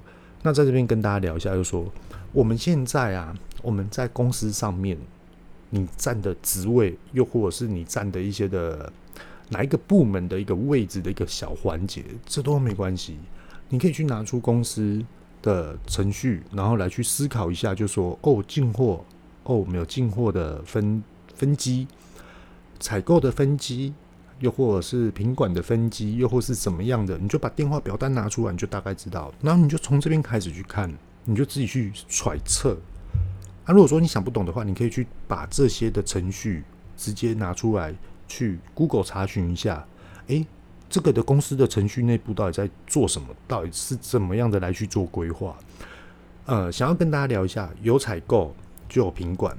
[0.44, 1.86] 那在这边跟大家聊一下，就说
[2.32, 4.98] 我们现在啊，我们在公司上面。
[5.70, 8.90] 你站的职位，又或者是你站的一些的
[9.50, 13.18] 哪一个部门的一个位置的一个小环节，这都没关系。
[13.70, 15.04] 你可以去拿出公司
[15.42, 19.04] 的程序，然后来去思考一下，就说哦，进货
[19.44, 21.04] 哦，没有进货的分
[21.36, 21.88] 分机，
[22.80, 23.94] 采购的分机，
[24.40, 29.34] 又或者是品管的分机，又或是怎么样的，你就把电话表单拿出来，你就大概知道。
[29.42, 30.94] 然后你就从这边开始去看，
[31.26, 32.78] 你就自己去揣测。
[33.66, 36.64] 啊、如果说你想不懂的话，你可以去把这些的程序
[36.96, 37.94] 直接拿出来
[38.28, 39.86] 去 Google 查询一下。
[40.28, 40.46] 诶，
[40.90, 43.28] 这个的公司的程序内部到底在做什么？
[43.48, 45.56] 到底是怎么样的来去做规划？
[46.46, 48.56] 呃，想要跟大家聊一下，有采购
[48.88, 49.58] 就有品管，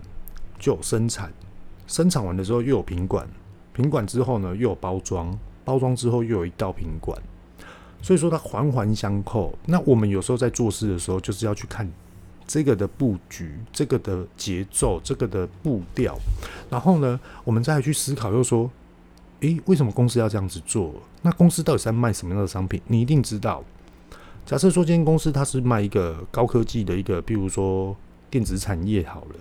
[0.59, 1.33] 就有生产，
[1.87, 3.28] 生产完的时候又有品管，
[3.72, 7.20] 品管之后呢又有包装，包装之后又有一道品管，
[8.00, 9.59] 所以说它环环相扣。
[9.66, 11.90] 那我们有时候在做事的时候，就是要去看。
[12.48, 16.18] 这个的布局，这个的节奏，这个的步调，
[16.70, 18.70] 然后呢，我们再去思考，又说，
[19.40, 20.94] 诶，为什么公司要这样子做？
[21.20, 22.80] 那公司到底在卖什么样的商品？
[22.87, 23.62] 你一定知道。
[24.46, 27.94] 假设说，今天公司它是卖一个高科技的一个，比如说
[28.30, 29.34] 电子产业好了。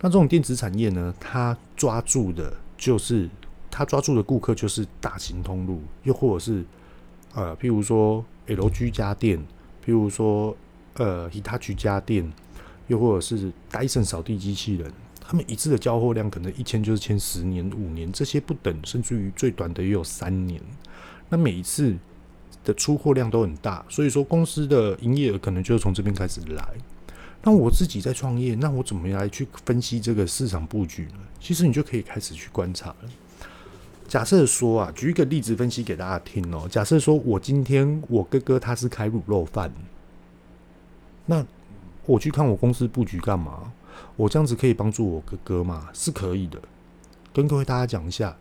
[0.00, 3.30] 那这种电子产业呢，它抓住的就是
[3.70, 6.64] 它抓住的顾客就是大型通路，又或者是
[7.34, 9.38] 呃，譬如说 LG 家电，
[9.86, 10.56] 譬如说。
[10.94, 12.32] 呃宜家家电，
[12.88, 20.60] 又或者是 Dyson 扫地机器人，他们一次的交货量可能一签就是签十年、五年，这些不等，甚至于最短的也有三年。
[21.28, 21.96] 那每一次
[22.64, 26.68] 的出货量都很大，所以说公司的营业额可能就是从这边开始来。
[27.42, 31.18] 那我自己在创业，那我怎么来去分析这个市场布局呢？
[31.40, 32.96] 其实你就可以开始去观察了。
[34.06, 36.68] 假设说啊，举一个例子分析给大家听哦。
[36.70, 39.72] 假设说我今天我哥哥他是开卤肉饭。
[41.26, 41.44] 那
[42.06, 43.72] 我去看我公司布局干嘛？
[44.16, 45.88] 我这样子可以帮助我哥哥吗？
[45.92, 46.58] 是可以的。
[47.32, 48.36] 跟各位大家讲一下，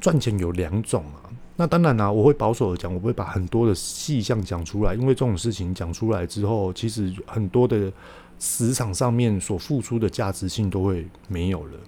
[0.00, 1.30] 赚钱有两种啊。
[1.56, 7.92] 那当然啦、啊，我会保守的讲，我会把很多的细项讲出来，因为这种事情讲出来之后，其实很多的
[8.38, 11.78] 市场上面所付出的价值性都会没有了。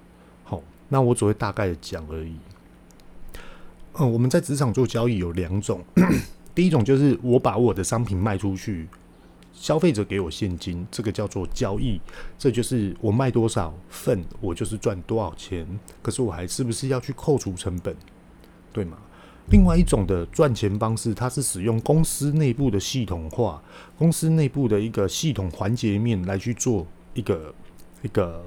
[0.44, 2.34] 好，那我只会大概讲而已。
[3.98, 5.84] 嗯，我们在职场做交易有两种，
[6.54, 8.88] 第一种就是我把我的商品卖出去。
[9.58, 11.98] 消费者给我现金，这个叫做交易，
[12.38, 15.66] 这就是我卖多少份，我就是赚多少钱。
[16.02, 17.96] 可是我还是不是要去扣除成本，
[18.72, 18.98] 对吗？
[19.48, 23.62] 另外一种的赚钱方式，它是使用公司内部的系统化，
[23.96, 27.54] 公司内部的一个系统环节面来去做一个
[28.02, 28.44] 一个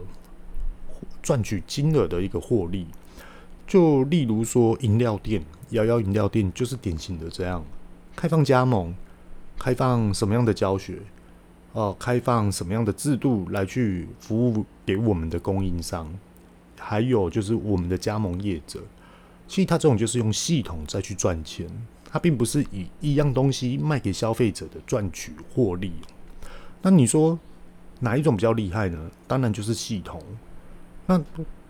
[1.24, 2.86] 赚取金额的一个获利。
[3.66, 7.64] 就例如说饮料店，摇摇饮料店就是典型的这样，
[8.16, 8.94] 开放加盟，
[9.60, 11.00] 开放什么样的教学，
[11.74, 16.12] 哦，开放什么样的制度来去服务给我们的供应商，
[16.80, 18.80] 还有就是我们的加盟业者。
[19.48, 21.68] 其实他这种就是用系统再去赚钱，
[22.10, 25.92] 他并不是以一样东西卖给消费者的赚取获利。
[26.82, 27.38] 那你说
[28.00, 29.12] 哪一种比较厉害呢？
[29.28, 30.22] 当然就是系统。
[31.06, 31.20] 那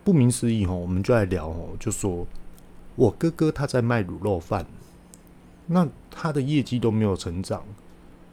[0.04, 2.28] 顾名思义，我们就来聊哦，就说
[2.96, 4.66] 我哥哥他在卖卤肉饭，
[5.72, 7.64] 那他的业绩都没有成长，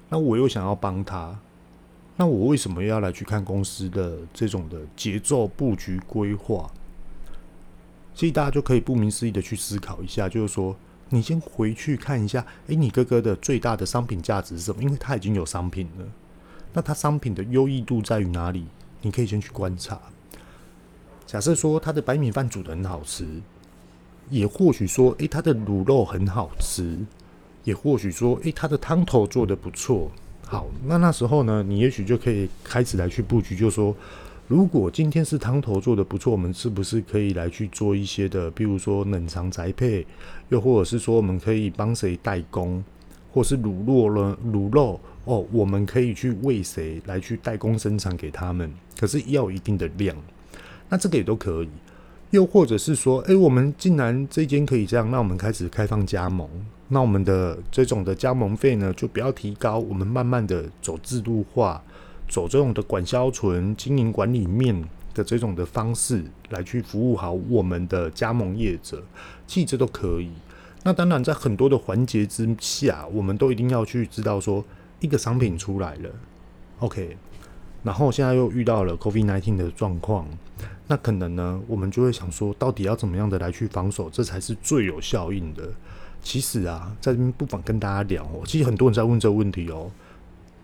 [0.08, 1.38] 那我又想要帮他，
[2.16, 6.70] 那我为什么要来去看公司的这种的节奏布局规划？
[8.14, 10.74] 所以大家就可以不明思义的去思考一下，就是说，
[11.10, 14.82] 你先回去看一下，诶，你哥哥的最大的商品价值是什么？
[14.82, 16.06] 因为他已经有商品了，
[16.72, 18.66] 那他商品的优异度在于哪里？
[19.02, 20.00] 你可以先去观察。
[21.26, 23.42] 假设说他的白米饭煮得很好吃，
[24.30, 26.98] 也或许说，诶，他的卤肉很好吃，
[27.66, 30.08] 也或许说，诶，他的汤头做得不错。
[30.46, 33.92] 好，那那时候呢，你也许就可以开始来去布局，就说，
[34.46, 40.06] 如果今天是汤头做得不错，我们是不是可以来去做一些的，比如说冷藏宅配，
[40.50, 42.84] 又或者是说我们可以帮谁代工，
[43.32, 50.16] 或是卤肉了卤肉哦，我们可以去为谁来去代工生产给他们，可是要一定的量。
[50.88, 51.68] 那这个也都可以，
[52.30, 56.48] 又或者是说，诶，我们既然这间可以这样，那我们开始开放加盟，
[56.88, 61.82] 那我们的这种的加盟费呢，就不要提高，我们慢慢的走制度化，
[62.28, 69.02] 走这种的管销存、经营管理面的这种的方式来去服务好我们的加盟业者，
[69.46, 70.30] 其实这都可以。
[70.84, 74.64] 那当然，在很多的环节之下，我们都一定要去知道说，
[75.00, 76.10] 一个商品出来了
[76.78, 77.16] ，OK。
[77.82, 80.28] 然后现在又遇到了 COVID-19 的状况，
[80.86, 85.68] 那可能呢，我们就会想说，到底要怎么样的来去防守，这才是最有效应的。
[86.26, 89.88] 其实啊，在这边不妨跟大家聊哦，其实很多人在问这个问题哦，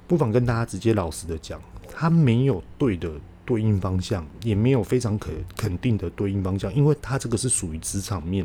[0.08, 3.08] 不妨跟大家直接老实的讲，它没有对的
[3.46, 8.44] 对应方向，也没有非常可肯定的对应方向，因为它这个是属于职场面，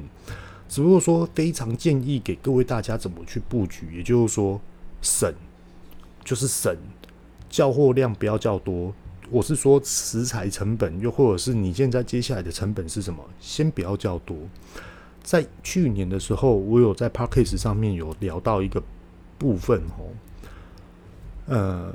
[0.70, 4.62] 只不过说非常建议给各位大家怎么去布局，也就是说
[5.02, 5.34] 省
[6.24, 6.78] 就是省。
[7.50, 8.94] 叫货量不要较多，
[9.32, 13.24] 我是说食材成本，又或者是你现在接下来的成本是什么？
[13.40, 14.38] 先不要较多。
[15.28, 18.82] 在去年的时候，我有在 Podcast 上面有聊到一个
[19.38, 20.08] 部分哦，
[21.48, 21.94] 呃，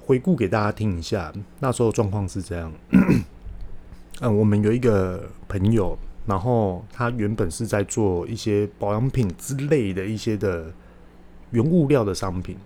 [0.00, 2.72] 回顾给大家听一下，那时候状况是这样。
[4.22, 10.72] 嗯， 我们有一个朋友，然后他原本是在做一些保养品之类的一些的
[11.50, 12.56] 原物料的商品。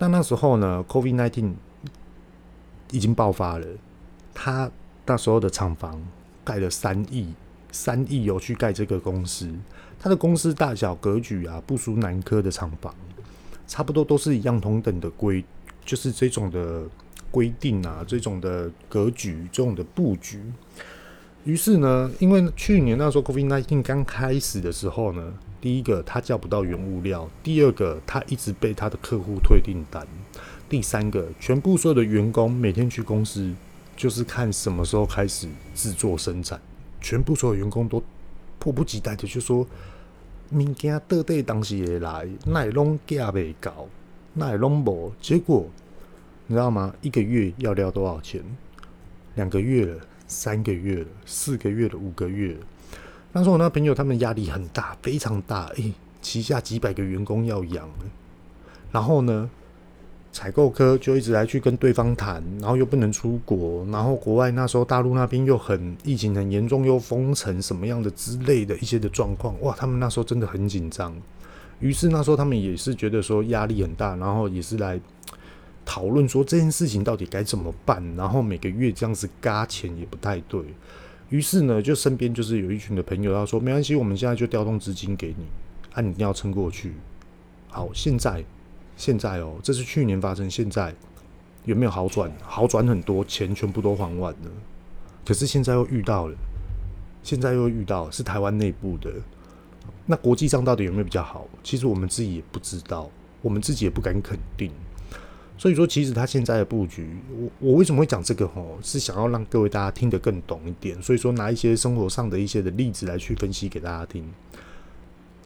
[0.00, 1.52] 那那时候呢，COVID-19
[2.90, 3.66] 已经爆发了。
[4.34, 4.68] 他
[5.06, 6.02] 那时候的厂房
[6.44, 7.32] 盖了三亿，
[7.76, 9.48] 三亿有去盖这个公司。
[9.98, 12.94] 他的公司大小格局啊，不输南科的厂房，
[13.66, 15.44] 差不多都是一样同等的规，
[15.84, 16.84] 就是这种的
[17.30, 20.40] 规定啊，这种的格局，这种的布局。
[21.44, 25.34] 于是呢，因为去年那时候 COVID-19 刚开始的时候呢。
[25.58, 30.04] 第一个，他叫不到原物料；第二个，他一直被他的客户退订单；
[30.68, 33.52] 第三个，全部所有的员工每天去公司
[33.96, 36.60] 就是看什么时候开始制作生产，
[37.06, 38.02] 全部所有员工都
[38.58, 39.64] 迫不及待的就说
[40.50, 43.86] ：“明天到底当时也来，那也拢价未到，
[44.32, 45.68] 那也拢无。”结果
[46.48, 46.92] 你知道吗？
[47.02, 48.42] 一个月要料多少钱？
[49.36, 52.60] 两个月了，三个月了，四个月了，五个月了。
[53.32, 57.88] 当时我那朋友他们压力很大，非常大，诶、旗下几百个员工要养，
[58.90, 59.48] 然后呢，
[60.36, 71.16] 采购科就一直来去跟对方谈，然后又不能出国，然后国外那时候大陆那边又很疫情很严重，又封城什么样的之类的一些的状况，哇，他们那时候真的很紧张。
[71.80, 75.00] 于是那时候他们也是觉得说压力很大，然后也是来
[75.86, 80.60] 讨论说这件事情到底该怎么办，然后每个月这样子嘎钱也不太对。
[81.30, 85.46] 于是呢，就身边就是有一群的朋友，他说没关系，我们现在就调动资金给你，
[85.94, 86.92] 啊，你一定要撑过去。
[87.68, 88.44] 好，现在
[88.96, 90.94] 现在哦，这是去年发生，现在
[91.64, 92.32] 有没有好转？
[92.42, 94.50] 好转很多，钱全部都还完了。
[95.24, 96.34] 可是现在又遇到了，
[97.22, 99.12] 现在又遇到是台湾内部的，
[100.06, 101.46] 那国际上到底有没有比较好？
[101.62, 103.10] 其实我们自己也不知道，
[103.42, 104.70] 我们自己也不敢肯定。
[105.58, 108.46] 所以说，其实他现在的布局，我我为什么会讲这个？
[108.48, 111.00] 吼，是想要让各位大家听得更懂一点。
[111.02, 114.24] 所以说，拿一些生活上的一些的例子来去分析给大家听。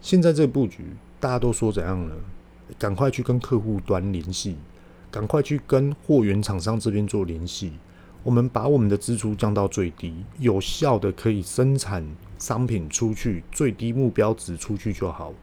[0.01, 0.83] 现在这个布局，
[1.19, 2.13] 大家都说怎样呢？
[2.77, 4.55] 赶快去跟客户端联系，
[5.09, 7.73] 赶快去跟货源厂商这边做联系。
[8.23, 12.05] 我们把我们的支出降到最低，有效的可以生产
[12.37, 15.33] 商品出去，最低目标值出去就好。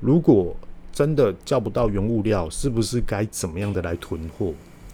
[0.00, 0.56] 如果
[0.92, 4.52] 真的叫不到原物料，是不是该怎么样的来囤货？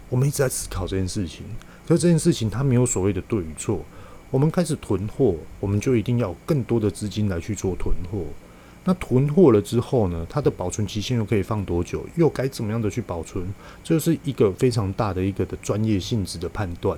[0.09, 1.45] 我们一直在思考这件事情。
[1.87, 3.79] 可是这件事情它没有所谓的对与错。
[4.29, 8.23] 我们开始囤货，我们就一定要更多的资金来去做囤货。
[8.83, 10.25] 那囤货了之后呢？
[10.27, 12.03] 它的保存期限又可以放多久？
[12.15, 13.45] 又该怎么样的去保存？
[13.83, 16.97] 这是一个非常大的一个的专业性质的判断。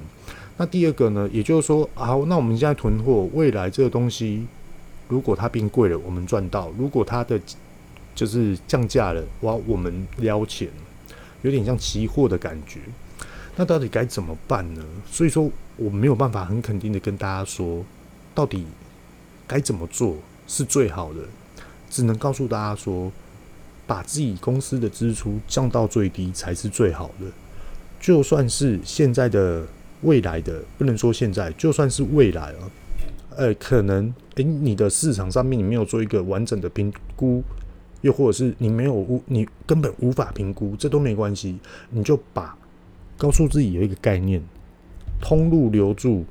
[0.55, 1.29] 那第二个呢？
[1.33, 4.45] 也就是说，好，那我们现在囤货，未来这个东西
[5.09, 7.37] 如果它变贵了，我们赚到；如果它的
[8.15, 10.69] 就是降价了，哇，我们撩钱，
[11.41, 12.79] 有点像期货的感觉。
[13.57, 14.81] 那到底该怎么办呢？
[15.05, 17.83] 所以说，我没有办法很肯定的跟大家说，
[18.33, 18.65] 到底
[19.45, 20.15] 该怎么做
[20.47, 21.19] 是最好的。
[21.93, 23.11] 只能告诉大家说，
[23.85, 27.27] 把自己公司的支出降到最低才是最好的。
[27.99, 29.63] 就算是现在的、
[30.01, 32.71] 未来的，不能说现在，就算是未来啊，
[33.37, 37.43] 呃，可能诶、你的市场上面你没有做一个完整的评估，
[38.01, 41.59] 又或者是你没有无，你根本无法评估，这都没关系。
[41.91, 42.57] 你就把
[43.19, 44.41] 告诉自己有一个概念，
[45.21, 46.25] 通路留住，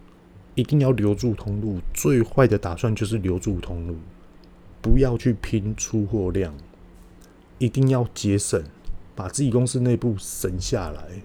[0.57, 1.79] 一定要留住通路。
[1.95, 3.97] 最坏的打算就是留住通路。
[4.83, 6.53] 不要去拼出货量，
[7.59, 8.61] 一定要节省，
[9.15, 11.23] 把自己公司内部省下来，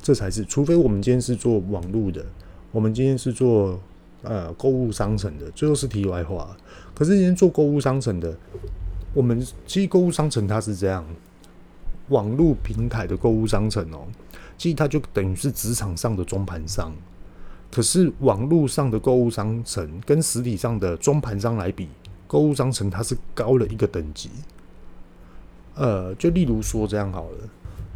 [0.00, 0.44] 这才是。
[0.44, 2.24] 除非我们今天是做网络的，
[2.70, 3.80] 我们今天是做
[4.22, 6.56] 呃购物商城的，最后是题外话。
[6.94, 8.32] 可是今天做购物商城的，
[9.12, 11.04] 我们其实购物商城它是这样，
[12.10, 14.06] 网络平台的购物商城哦，
[14.56, 16.94] 其实它就等于是职场上的中盘商。
[17.72, 21.88] 可是网络上的购物商城跟实体上的中盘商来比。
[22.34, 24.28] 购物商城它是高了一个等级，
[25.76, 27.38] 呃，就例如说这样好了，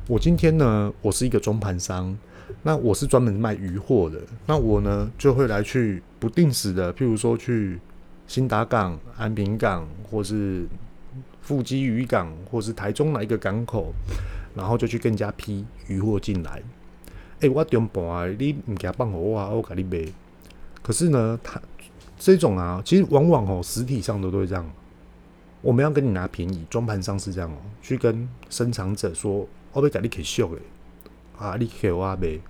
[0.07, 2.17] 我今天呢，我是一个中盘商，
[2.63, 7.81] 那我是专门卖鱼货的，那我呢就会来去不定时的，譬如说去
[8.29, 10.69] 兴达港、安平港，或是
[11.43, 13.93] 富基渔港，或是台中哪一个港口，
[14.55, 16.63] 然后就去更加批鱼货进来。
[17.41, 20.13] 诶、欸，我中盘你唔加放我啊，我给你卖。
[20.81, 21.61] 可是呢，他。
[22.19, 24.69] 这种啊，其实往往哦，实体上的都会这样。
[25.61, 30.61] 我们要跟你拿便宜，装盘商是这样哦，去跟生产者说，我要给你可以秀的，
[31.37, 32.41] 啊，你给我呗。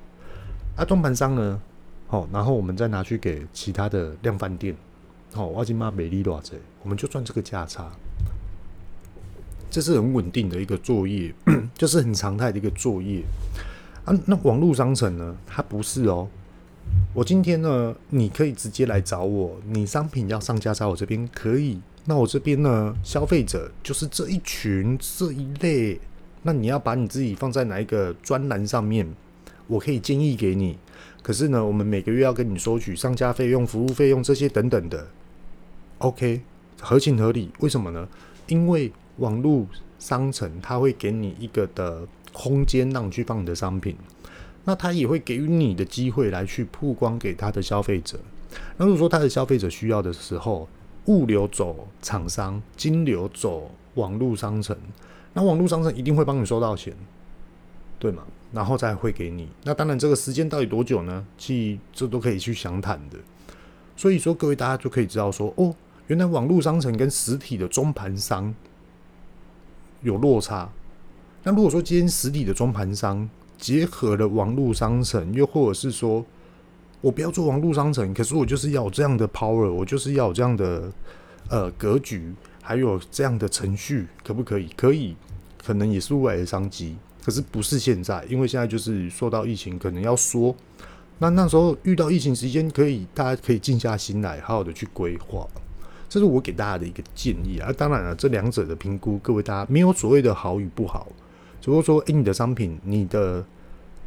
[0.77, 1.61] 啊，装盘商呢，
[2.07, 4.77] 好，然后我们再拿去给其他的量贩店，
[5.33, 7.91] 好，我今妈美丽多少钱，我们就赚这个价差。
[9.71, 11.35] 这是很稳定的一个作业，
[11.75, 13.23] 就是很常态的一个作业。
[14.05, 16.29] 啊，那网络商城呢，它不是哦。
[17.15, 21.81] 我今天呢，你可以直接来找我，你商品要上架在我这边可以。
[22.05, 26.01] 那我这边呢，消费者就是这一群这一类。
[26.43, 29.07] 那你要把你自己放在哪一个专栏上面，
[29.67, 30.79] 我可以建议给你。
[31.23, 35.09] 可是呢，我们每个月要跟你收取上架费用、服务费用这些等等的。
[35.99, 36.41] OK，
[36.81, 37.51] 合情合理。
[37.59, 38.09] 为什么呢？
[38.47, 39.67] 因为网络
[39.99, 43.97] 商城它会给你一个的空间，让你去放你的商品。
[44.69, 48.21] 那他也会给予你的机会来去曝光给他的消费者。
[48.77, 50.69] 那如果说他的消费者需要的时候，
[51.07, 54.77] 物流走厂商，金流走网络商城，
[55.33, 56.95] 那网络商城一定会帮你收到钱，
[57.99, 58.25] 对吗？
[58.53, 59.49] 然后再会给你。
[59.65, 61.25] 那当然，这个时间到底多久呢？
[61.39, 63.17] 其实这都可以去详谈的。
[63.97, 65.75] 所以说，各位大家就可以知道说，哦，
[66.09, 68.55] 原来网络商城跟实体的中盘商
[70.03, 70.71] 有落差。
[71.43, 73.27] 那如果说今天实体的中盘商，
[73.59, 76.25] 结合了网络商城，又或者是说，
[77.01, 80.91] 我不要做网络商城，可是我就是要这样的 power，我就是要这样的
[81.51, 82.33] 呃格局，
[82.63, 84.69] 还有这样的程序，可不可以？
[84.77, 85.17] 可以，
[85.65, 90.55] 可能也是未来的商机，可是不是现在，因为现在就是受到疫情，可能要说，
[91.19, 95.45] 那那时候遇到疫情时间，可以大家可以静下心来，好好的去规划，
[96.09, 97.73] 这是我给大家的一个建议啊。
[97.77, 101.09] 当然了，这两者的评估，各位大家没有所谓的好与不好。
[101.69, 103.45] 如果说，诶、欸，你的商品，你的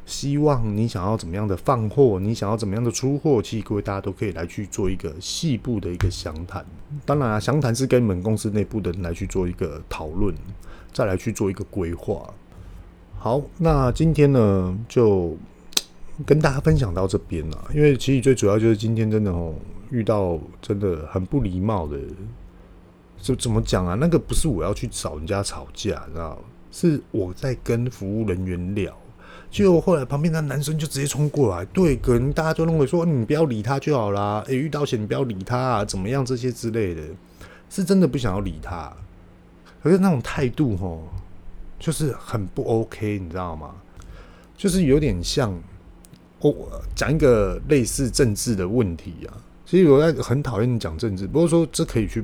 [0.07, 6.65] 希望，你想要怎么样的放货，你想要怎么样的出货，其实各位大家都可以来去做一个细部的一个详谈。
[7.05, 10.33] 当然啊，详谈是跟你们公司内部的人来去做一个讨论，
[10.91, 12.27] 再来去做一个规划。
[13.19, 15.37] 好，那今天呢，就
[16.25, 17.69] 跟大家分享到这边了。
[17.75, 19.53] 因为其实最主要就是今天真的哦，
[19.91, 21.99] 遇到真的很不礼貌的，
[23.19, 23.93] 就怎么讲啊？
[23.93, 26.39] 那个不是我要去找人家吵架，你知道？
[26.71, 28.95] 是我在跟服务人员聊，
[29.51, 37.01] 结果后来旁边那男生就直接冲过来，对，可能大家都认为说你不要理他就好啦，诶、遇到险你不要理他啊，怎么样这些之类的，
[37.69, 38.91] 是真的不想要理他，
[39.83, 41.03] 可是那种态度吼，
[41.77, 43.75] 就是很不 OK，你知道吗？
[44.55, 45.53] 就是有点像
[46.39, 49.37] 我讲一个类似政治的问题啊。
[49.65, 52.23] 其实我在很讨厌讲政治，不过说这可以去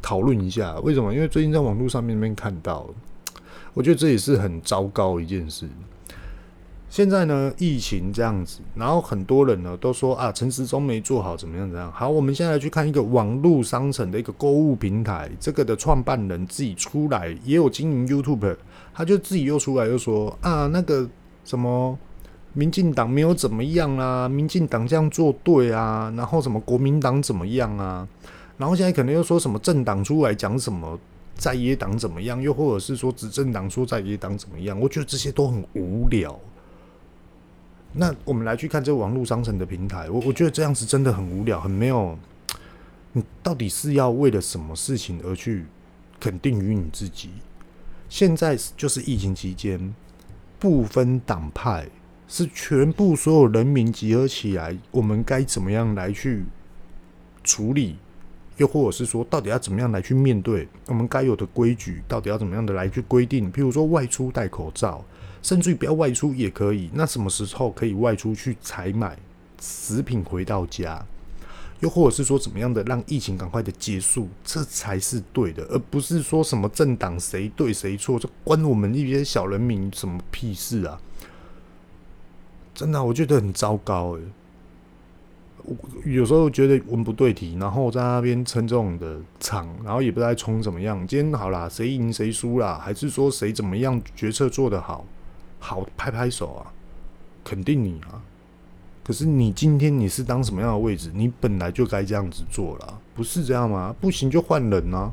[0.00, 1.12] 讨论一下，为什么？
[1.12, 2.88] 因为最近在网络上面面看到，
[3.74, 5.68] 我觉得这也是很糟糕一件事。
[6.90, 11.68] 现在呢，疫情这样子，然后很多人呢都说啊，陈时中没做好，怎么样？
[11.68, 11.92] 怎么样？
[11.92, 18.56] 好，我们现在去看一个网络商城的一个购物平台，这个的创办人自己出来也有经营 YouTube，
[18.94, 21.06] 他就自己又出来又说啊，那个
[21.44, 21.98] 什么
[22.54, 28.08] 民进党没有怎么样啊，民进党这样做对啊，然后什么国民党怎么样啊，
[28.56, 30.98] 然后现在可能又说什么政党出来讲什么
[31.38, 36.38] 在野党怎么样，又或者是说执政党说在野党怎么样，我觉得这些都很无聊。
[37.92, 42.18] 那我们来去看这个网络商城的平台，我我觉得这样子真的很无聊，很没有。
[43.12, 45.64] 你到底是要为了什么事情而去
[46.20, 47.30] 肯定于你自己？
[48.08, 49.94] 现在就是疫情期间，
[50.58, 51.88] 不分党派，
[52.26, 56.44] 是全部所有人民集合起来，我们该怎么样来去
[57.44, 57.96] 处理？
[58.58, 62.02] 又或者是说，到底要怎么样来去面对我们该有的规矩？
[62.06, 63.50] 到底要怎么样的来去规定？
[63.50, 65.04] 譬如说外出戴口罩。
[65.40, 66.90] 甚至于不要外出也可以。
[66.92, 69.16] 那什么时候可以外出去采买
[69.60, 71.00] 食品回到家？
[71.78, 81.00] 又或者是说怎么样的让疫情赶快的结束，这才是对的，而不是说什么政党谁对谁错，这关我们一些小人民什么屁事啊！
[82.74, 84.22] 真的，我觉得很糟糕诶。
[86.04, 91.06] 有时候觉得文不对题，然后在那边撑这种的场，然后也不知道冲怎么样。
[91.06, 95.04] 今天好啦，谁赢谁输啦，还是说谁怎么样决策做得好？
[95.58, 96.72] 好，拍拍手啊，
[97.42, 98.22] 肯定你啊！
[99.04, 101.10] 可是你今天你是当什么样的位置？
[101.14, 103.94] 你本来就该这样子做了，不是这样吗？
[104.00, 105.10] 不行就换人啊！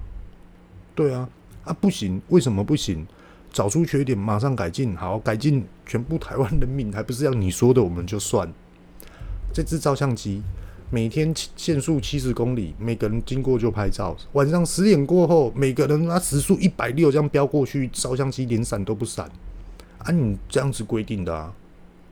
[0.93, 1.27] 对啊，
[1.63, 3.07] 啊不行，为什么不行？
[3.51, 8.51] 找出缺点，马上改进，好，改进全部台湾人民，还不是要你说的我们就算。
[9.55, 10.43] 这支照相机
[10.89, 14.13] 每天限速七十公里，每个人经过就拍照。
[14.33, 19.31] 晚上十点过后，每个人拿时速一百六这样飙过去，照相机连闪都不闪。
[19.99, 21.53] 啊，你这样子规定的啊，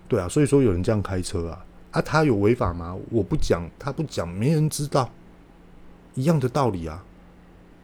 [0.08, 2.96] 对啊，所以说有人这样开车啊，啊，他有违法吗？
[3.12, 5.12] 我不讲，他不讲，没人知道，
[6.16, 7.04] 一样的道理啊，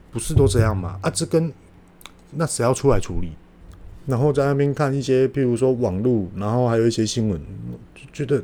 [0.09, 0.97] 不是都这样吗？
[1.01, 1.51] 啊，这跟
[2.31, 3.33] 那谁要出来处理？
[4.05, 7.41] 然后在那边看一些，譬如说网络，然后还有一些新闻，
[7.93, 8.41] 就觉得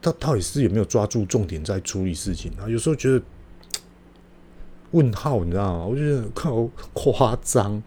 [0.00, 2.68] 他到底是有没有抓住重点在处理事情啊？
[2.68, 3.22] 有时候觉得
[4.92, 5.84] 问号，你知道吗？
[5.86, 7.82] 我觉得靠夸张。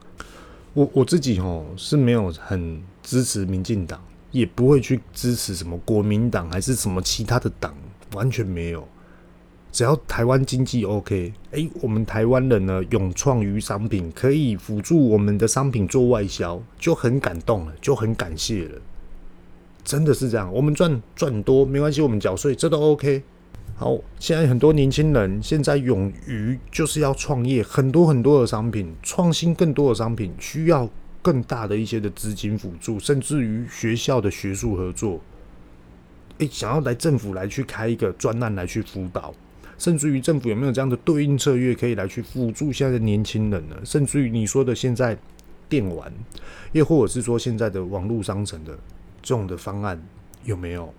[0.73, 4.01] 我我自己哦是没有很支持民进党，
[4.31, 7.75] 也不会去支持什么国民党还是什么其他的党，
[8.13, 8.87] 完全没有。
[9.71, 18.81] 只要台湾经济 OK，哎，我们台湾人呢，勇创于商品，可以辅助我们的商品做外销，就很感动了，就很感谢了。
[19.83, 23.23] 真的是这样，我们赚赚多没关系，我们缴税，这都 OK。
[23.75, 30.87] 好，现在很多年轻人现在勇于就是要创业，很多很多的商品，创新更多的商品，需要
[31.23, 35.19] 更大的一些的资金辅助，甚至于学校的学术合作，
[36.37, 39.33] 诶，想要来政府来去开一个专案来去辅导，
[39.79, 43.75] 甚至于政府有没有这样的对应策略可以来去辅助现在的年轻人呢？
[43.83, 45.17] 甚至于你说的现在
[45.67, 46.13] 电玩，
[46.73, 48.77] 又或者是说现在的网络商城的
[49.21, 50.01] 这种的方案
[50.43, 50.93] 有没有？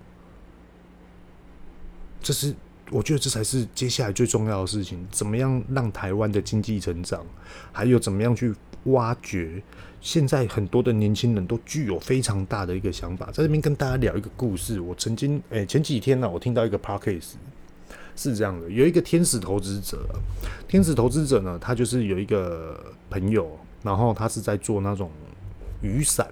[2.20, 2.54] 这是。
[2.90, 7.24] 我觉得这才是接下来最重要的事情，怎么样让台湾的经济成长，
[7.72, 8.54] 还有怎么样去
[8.84, 9.62] 挖掘
[10.02, 13.26] 现在很多的年轻人都具有非常大的一个想法。
[13.26, 17.36] 在这边跟大家聊一个故事，我曾经诶、前几天呢、我听到一个 podcast
[18.14, 20.06] 是这样的，有一个天使投资者，
[20.68, 25.10] 天使投资者呢，他就是有一个朋友，然后他是在做那种
[25.80, 26.26] 雨伞。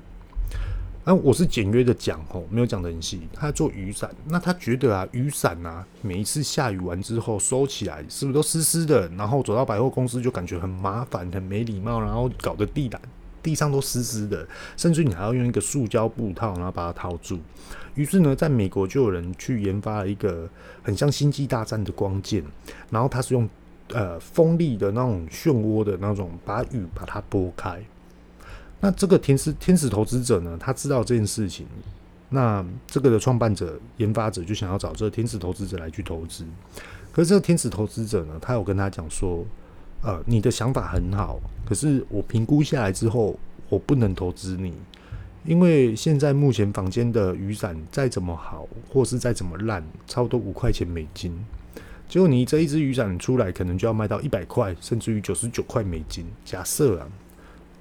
[1.02, 3.22] 那、啊、我是简约的讲吼，没有讲得很细。
[3.32, 9.08] 他做雨伞，那他觉得啊，雨伞啊，每一次下雨完之后收起来，是不是都湿湿的？
[9.16, 13.00] 然后走到百货公司就感觉很麻烦、很没礼貌，然后搞得地板
[13.42, 14.46] 地上都湿湿的，
[14.76, 17.40] 甚至你还要用一个塑胶布套，然后把它套住。
[17.94, 20.46] 于是呢，在美国就有人去研发了一个
[20.82, 22.44] 很像星际大战的光剑，
[22.90, 23.48] 然后它是用
[23.94, 27.82] 呃锋利的那种漩涡的那种，把雨把它拨开。
[28.80, 31.66] 那这个天使天使投资者呢，他知道这件事情，
[32.30, 36.44] 那这个的创办者、研发者就想要找这个天使投资者来去投资。
[37.12, 39.44] 可是这个天使投资者呢，他有跟他讲说，
[40.02, 44.72] 呃，你的想法很好，可是我评估下来之后，我不能投资你，
[45.44, 51.36] 因为现在目前房间的雨伞再怎么好，或是再怎么烂，差不多五块钱美金。
[52.08, 56.26] 结果你这一支雨伞出来，可能就要卖到一百块，甚至于九十九块美金。
[56.44, 57.06] 假设啊，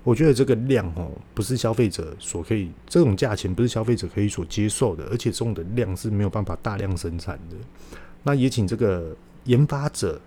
[0.03, 7.55] 我觉得这个量哦，不是消费者所可以，这种价钱不是消费者可以所接受的，而且这种的量是没有办法大量生产的。
[8.23, 10.19] 那也请这个研发者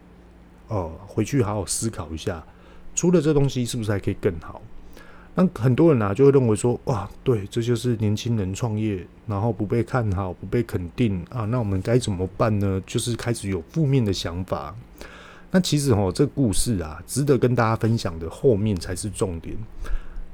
[0.69, 2.45] 哦，回去好好思考一下，
[2.95, 4.61] 除了这东西，是不是还可以更好？
[5.35, 12.83] 那很多人啊，就会认为说，哇，对，这就是年轻人创业，然后不被看好，不被肯定啊，那我们该怎么办呢？
[12.87, 14.77] 就是开始有负面的想法。
[15.55, 19.55] 那其实哦，这故事啊，值得跟大家分享的后面才是重点。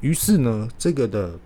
[0.00, 1.36] 于是呢，这个的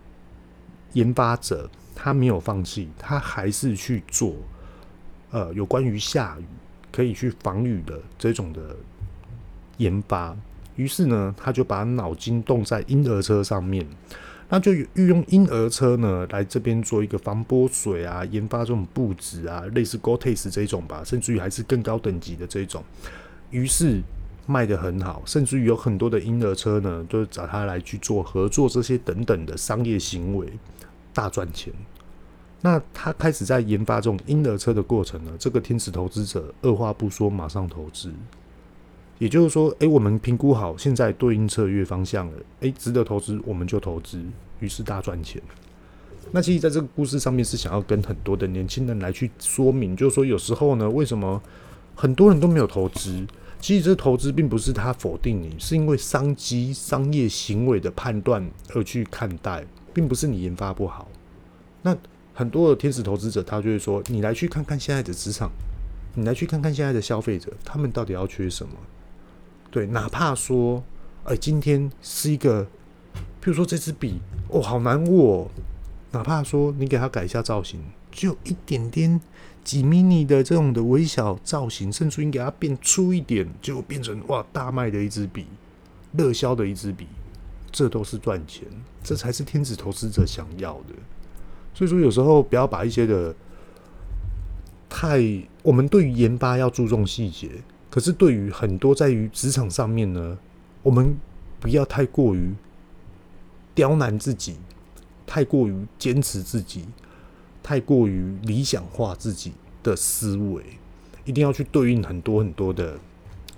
[0.92, 4.34] 研发者他没有放弃，他还是去做，
[5.30, 6.44] 呃，有关于下雨
[6.92, 8.76] 可以去防雨的这种的
[9.78, 10.36] 研发。
[10.76, 13.86] 于是呢，他就把脑筋动在婴儿车上面，
[14.50, 22.84] 那就运用婴儿车呢来这边做一个防泼水啊，研发这种布置啊，类似 Gore-Tex 这种吧，甚至于还是更高等级的这种。
[23.52, 24.02] 于是
[24.46, 30.48] 卖得很好，甚至于有很多的婴儿车呢，都找他来去做合作这些等等的商业行为，
[31.14, 31.72] 大赚钱。
[32.60, 38.12] 那他开始在研发这种婴儿车的过程呢，这个天使投资者二话不说，马上投资。
[39.18, 44.20] 也就是说，诶、我们评估好现在对应策略方向了，诶、值得投资，我们就投资，
[44.58, 45.40] 于是大赚钱。
[46.32, 51.40] 那其实在这个故事上面是想要跟很多的年轻人来去说明，就是说有时候呢，为什么
[51.94, 53.24] 很多人都没有投资？
[53.62, 58.44] 其实这投资并不是他否定你，是因为商机、商业行为的判断
[58.74, 61.08] 而去看待，并不是你研发不好。
[61.80, 61.96] 那
[62.34, 65.48] 很多的天使投资者他就会说，你来去看看现在的职场，
[66.16, 68.74] 你来去看看现在的消费者，他们到底要缺什么？
[69.70, 70.82] 对，哪怕说，
[71.22, 72.64] 哎、今天是一个，
[73.40, 75.48] 譬如说这支笔，哦，好难握。
[76.10, 79.20] 哪怕说你给它改一下造型，就一点点
[79.64, 85.46] 几 mini 的这种的微小造型，甚至于给它变粗一点，就变成哇大卖的一支笔，
[86.12, 87.06] 热销的一支笔，
[87.70, 88.66] 这都是赚钱，
[89.02, 90.94] 这才是天使投资者想要的。
[91.74, 93.34] 所以说，有时候不要把一些的
[94.88, 95.22] 太，
[95.62, 97.50] 我们对于研发要注重细节。
[97.88, 100.38] 可是，对于很多在于职场上面呢，
[100.82, 101.14] 我们
[101.60, 102.52] 不要太过于
[103.74, 104.56] 刁难自己，
[105.26, 106.86] 太过于坚持自己，
[107.62, 109.52] 太过于理想化自己
[109.82, 110.62] 的思维，
[111.24, 112.98] 一定要去对应很多很多的，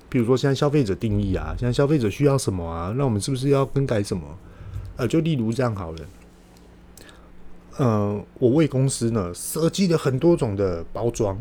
[0.09, 4.23] 比如说现在消费者定义啊，现在消费者需要什么啊，那我们是不是要更改什么？
[4.97, 5.99] 呃，就例如这样好了，
[7.79, 11.37] 呃，我为公司呢设计了很多种的包装。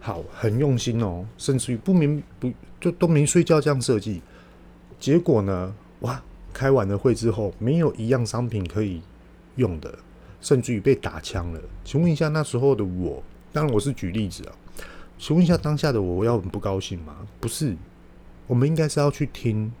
[0.00, 4.22] 好，很用心哦，甚至于不眠不就都没睡觉这样设计，
[5.00, 6.22] 结果呢，哇，
[6.52, 9.02] 开完了会之后，没有一样商品可以
[9.56, 9.98] 用的，
[10.40, 11.60] 甚至于被打枪了。
[11.84, 13.22] 请问一下，那时候的我，
[13.52, 14.52] 当然我是举例子啊，
[15.18, 17.16] 请问一下当下的我，我要很不高兴吗？
[17.40, 17.76] 不是，
[18.46, 19.72] 我们应该是要去听，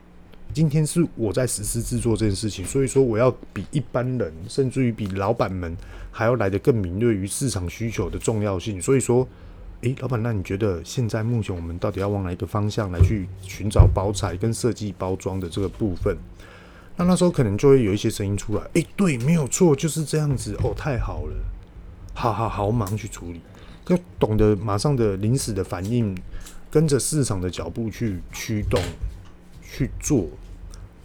[0.52, 5.76] 今天是我在实施制作这件事情，所以说我要比一般人，甚至于比老板们
[6.10, 9.26] 还要来得更敏锐于市场需求的重要性，所以说。
[9.82, 16.16] 诶，老板，那你觉得现在目前我们到底要往哪一个方向来去寻找包材跟设计包装的这个部分？
[16.98, 18.62] 那那时候可能就会有一些声音出来。
[18.72, 20.58] 诶，对，没有错，就是这样子。
[20.64, 21.34] 哦，太好了，
[22.12, 23.40] 好好好，忙去处理，
[23.86, 26.16] 要懂得马上的临时的反应，
[26.70, 28.82] 跟着市场的脚步去驱动
[29.62, 30.26] 去做，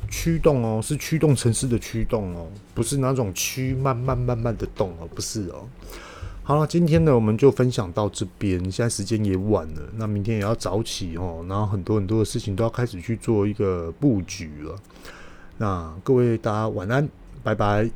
[0.10, 5.68] 驱动哦，是驱动城市的驱动哦，不是那种驱慢慢慢慢的动哦，不是哦。
[6.42, 8.60] 好了，今天呢，我们就分享到这边。
[8.72, 11.46] 现在时间也晚了，那明天也要早起哦。
[11.48, 14.76] 然后很多很多的事情都要开始去做一个布局了。
[15.58, 17.08] 那各位大家晚安，
[17.44, 17.90] 拜拜。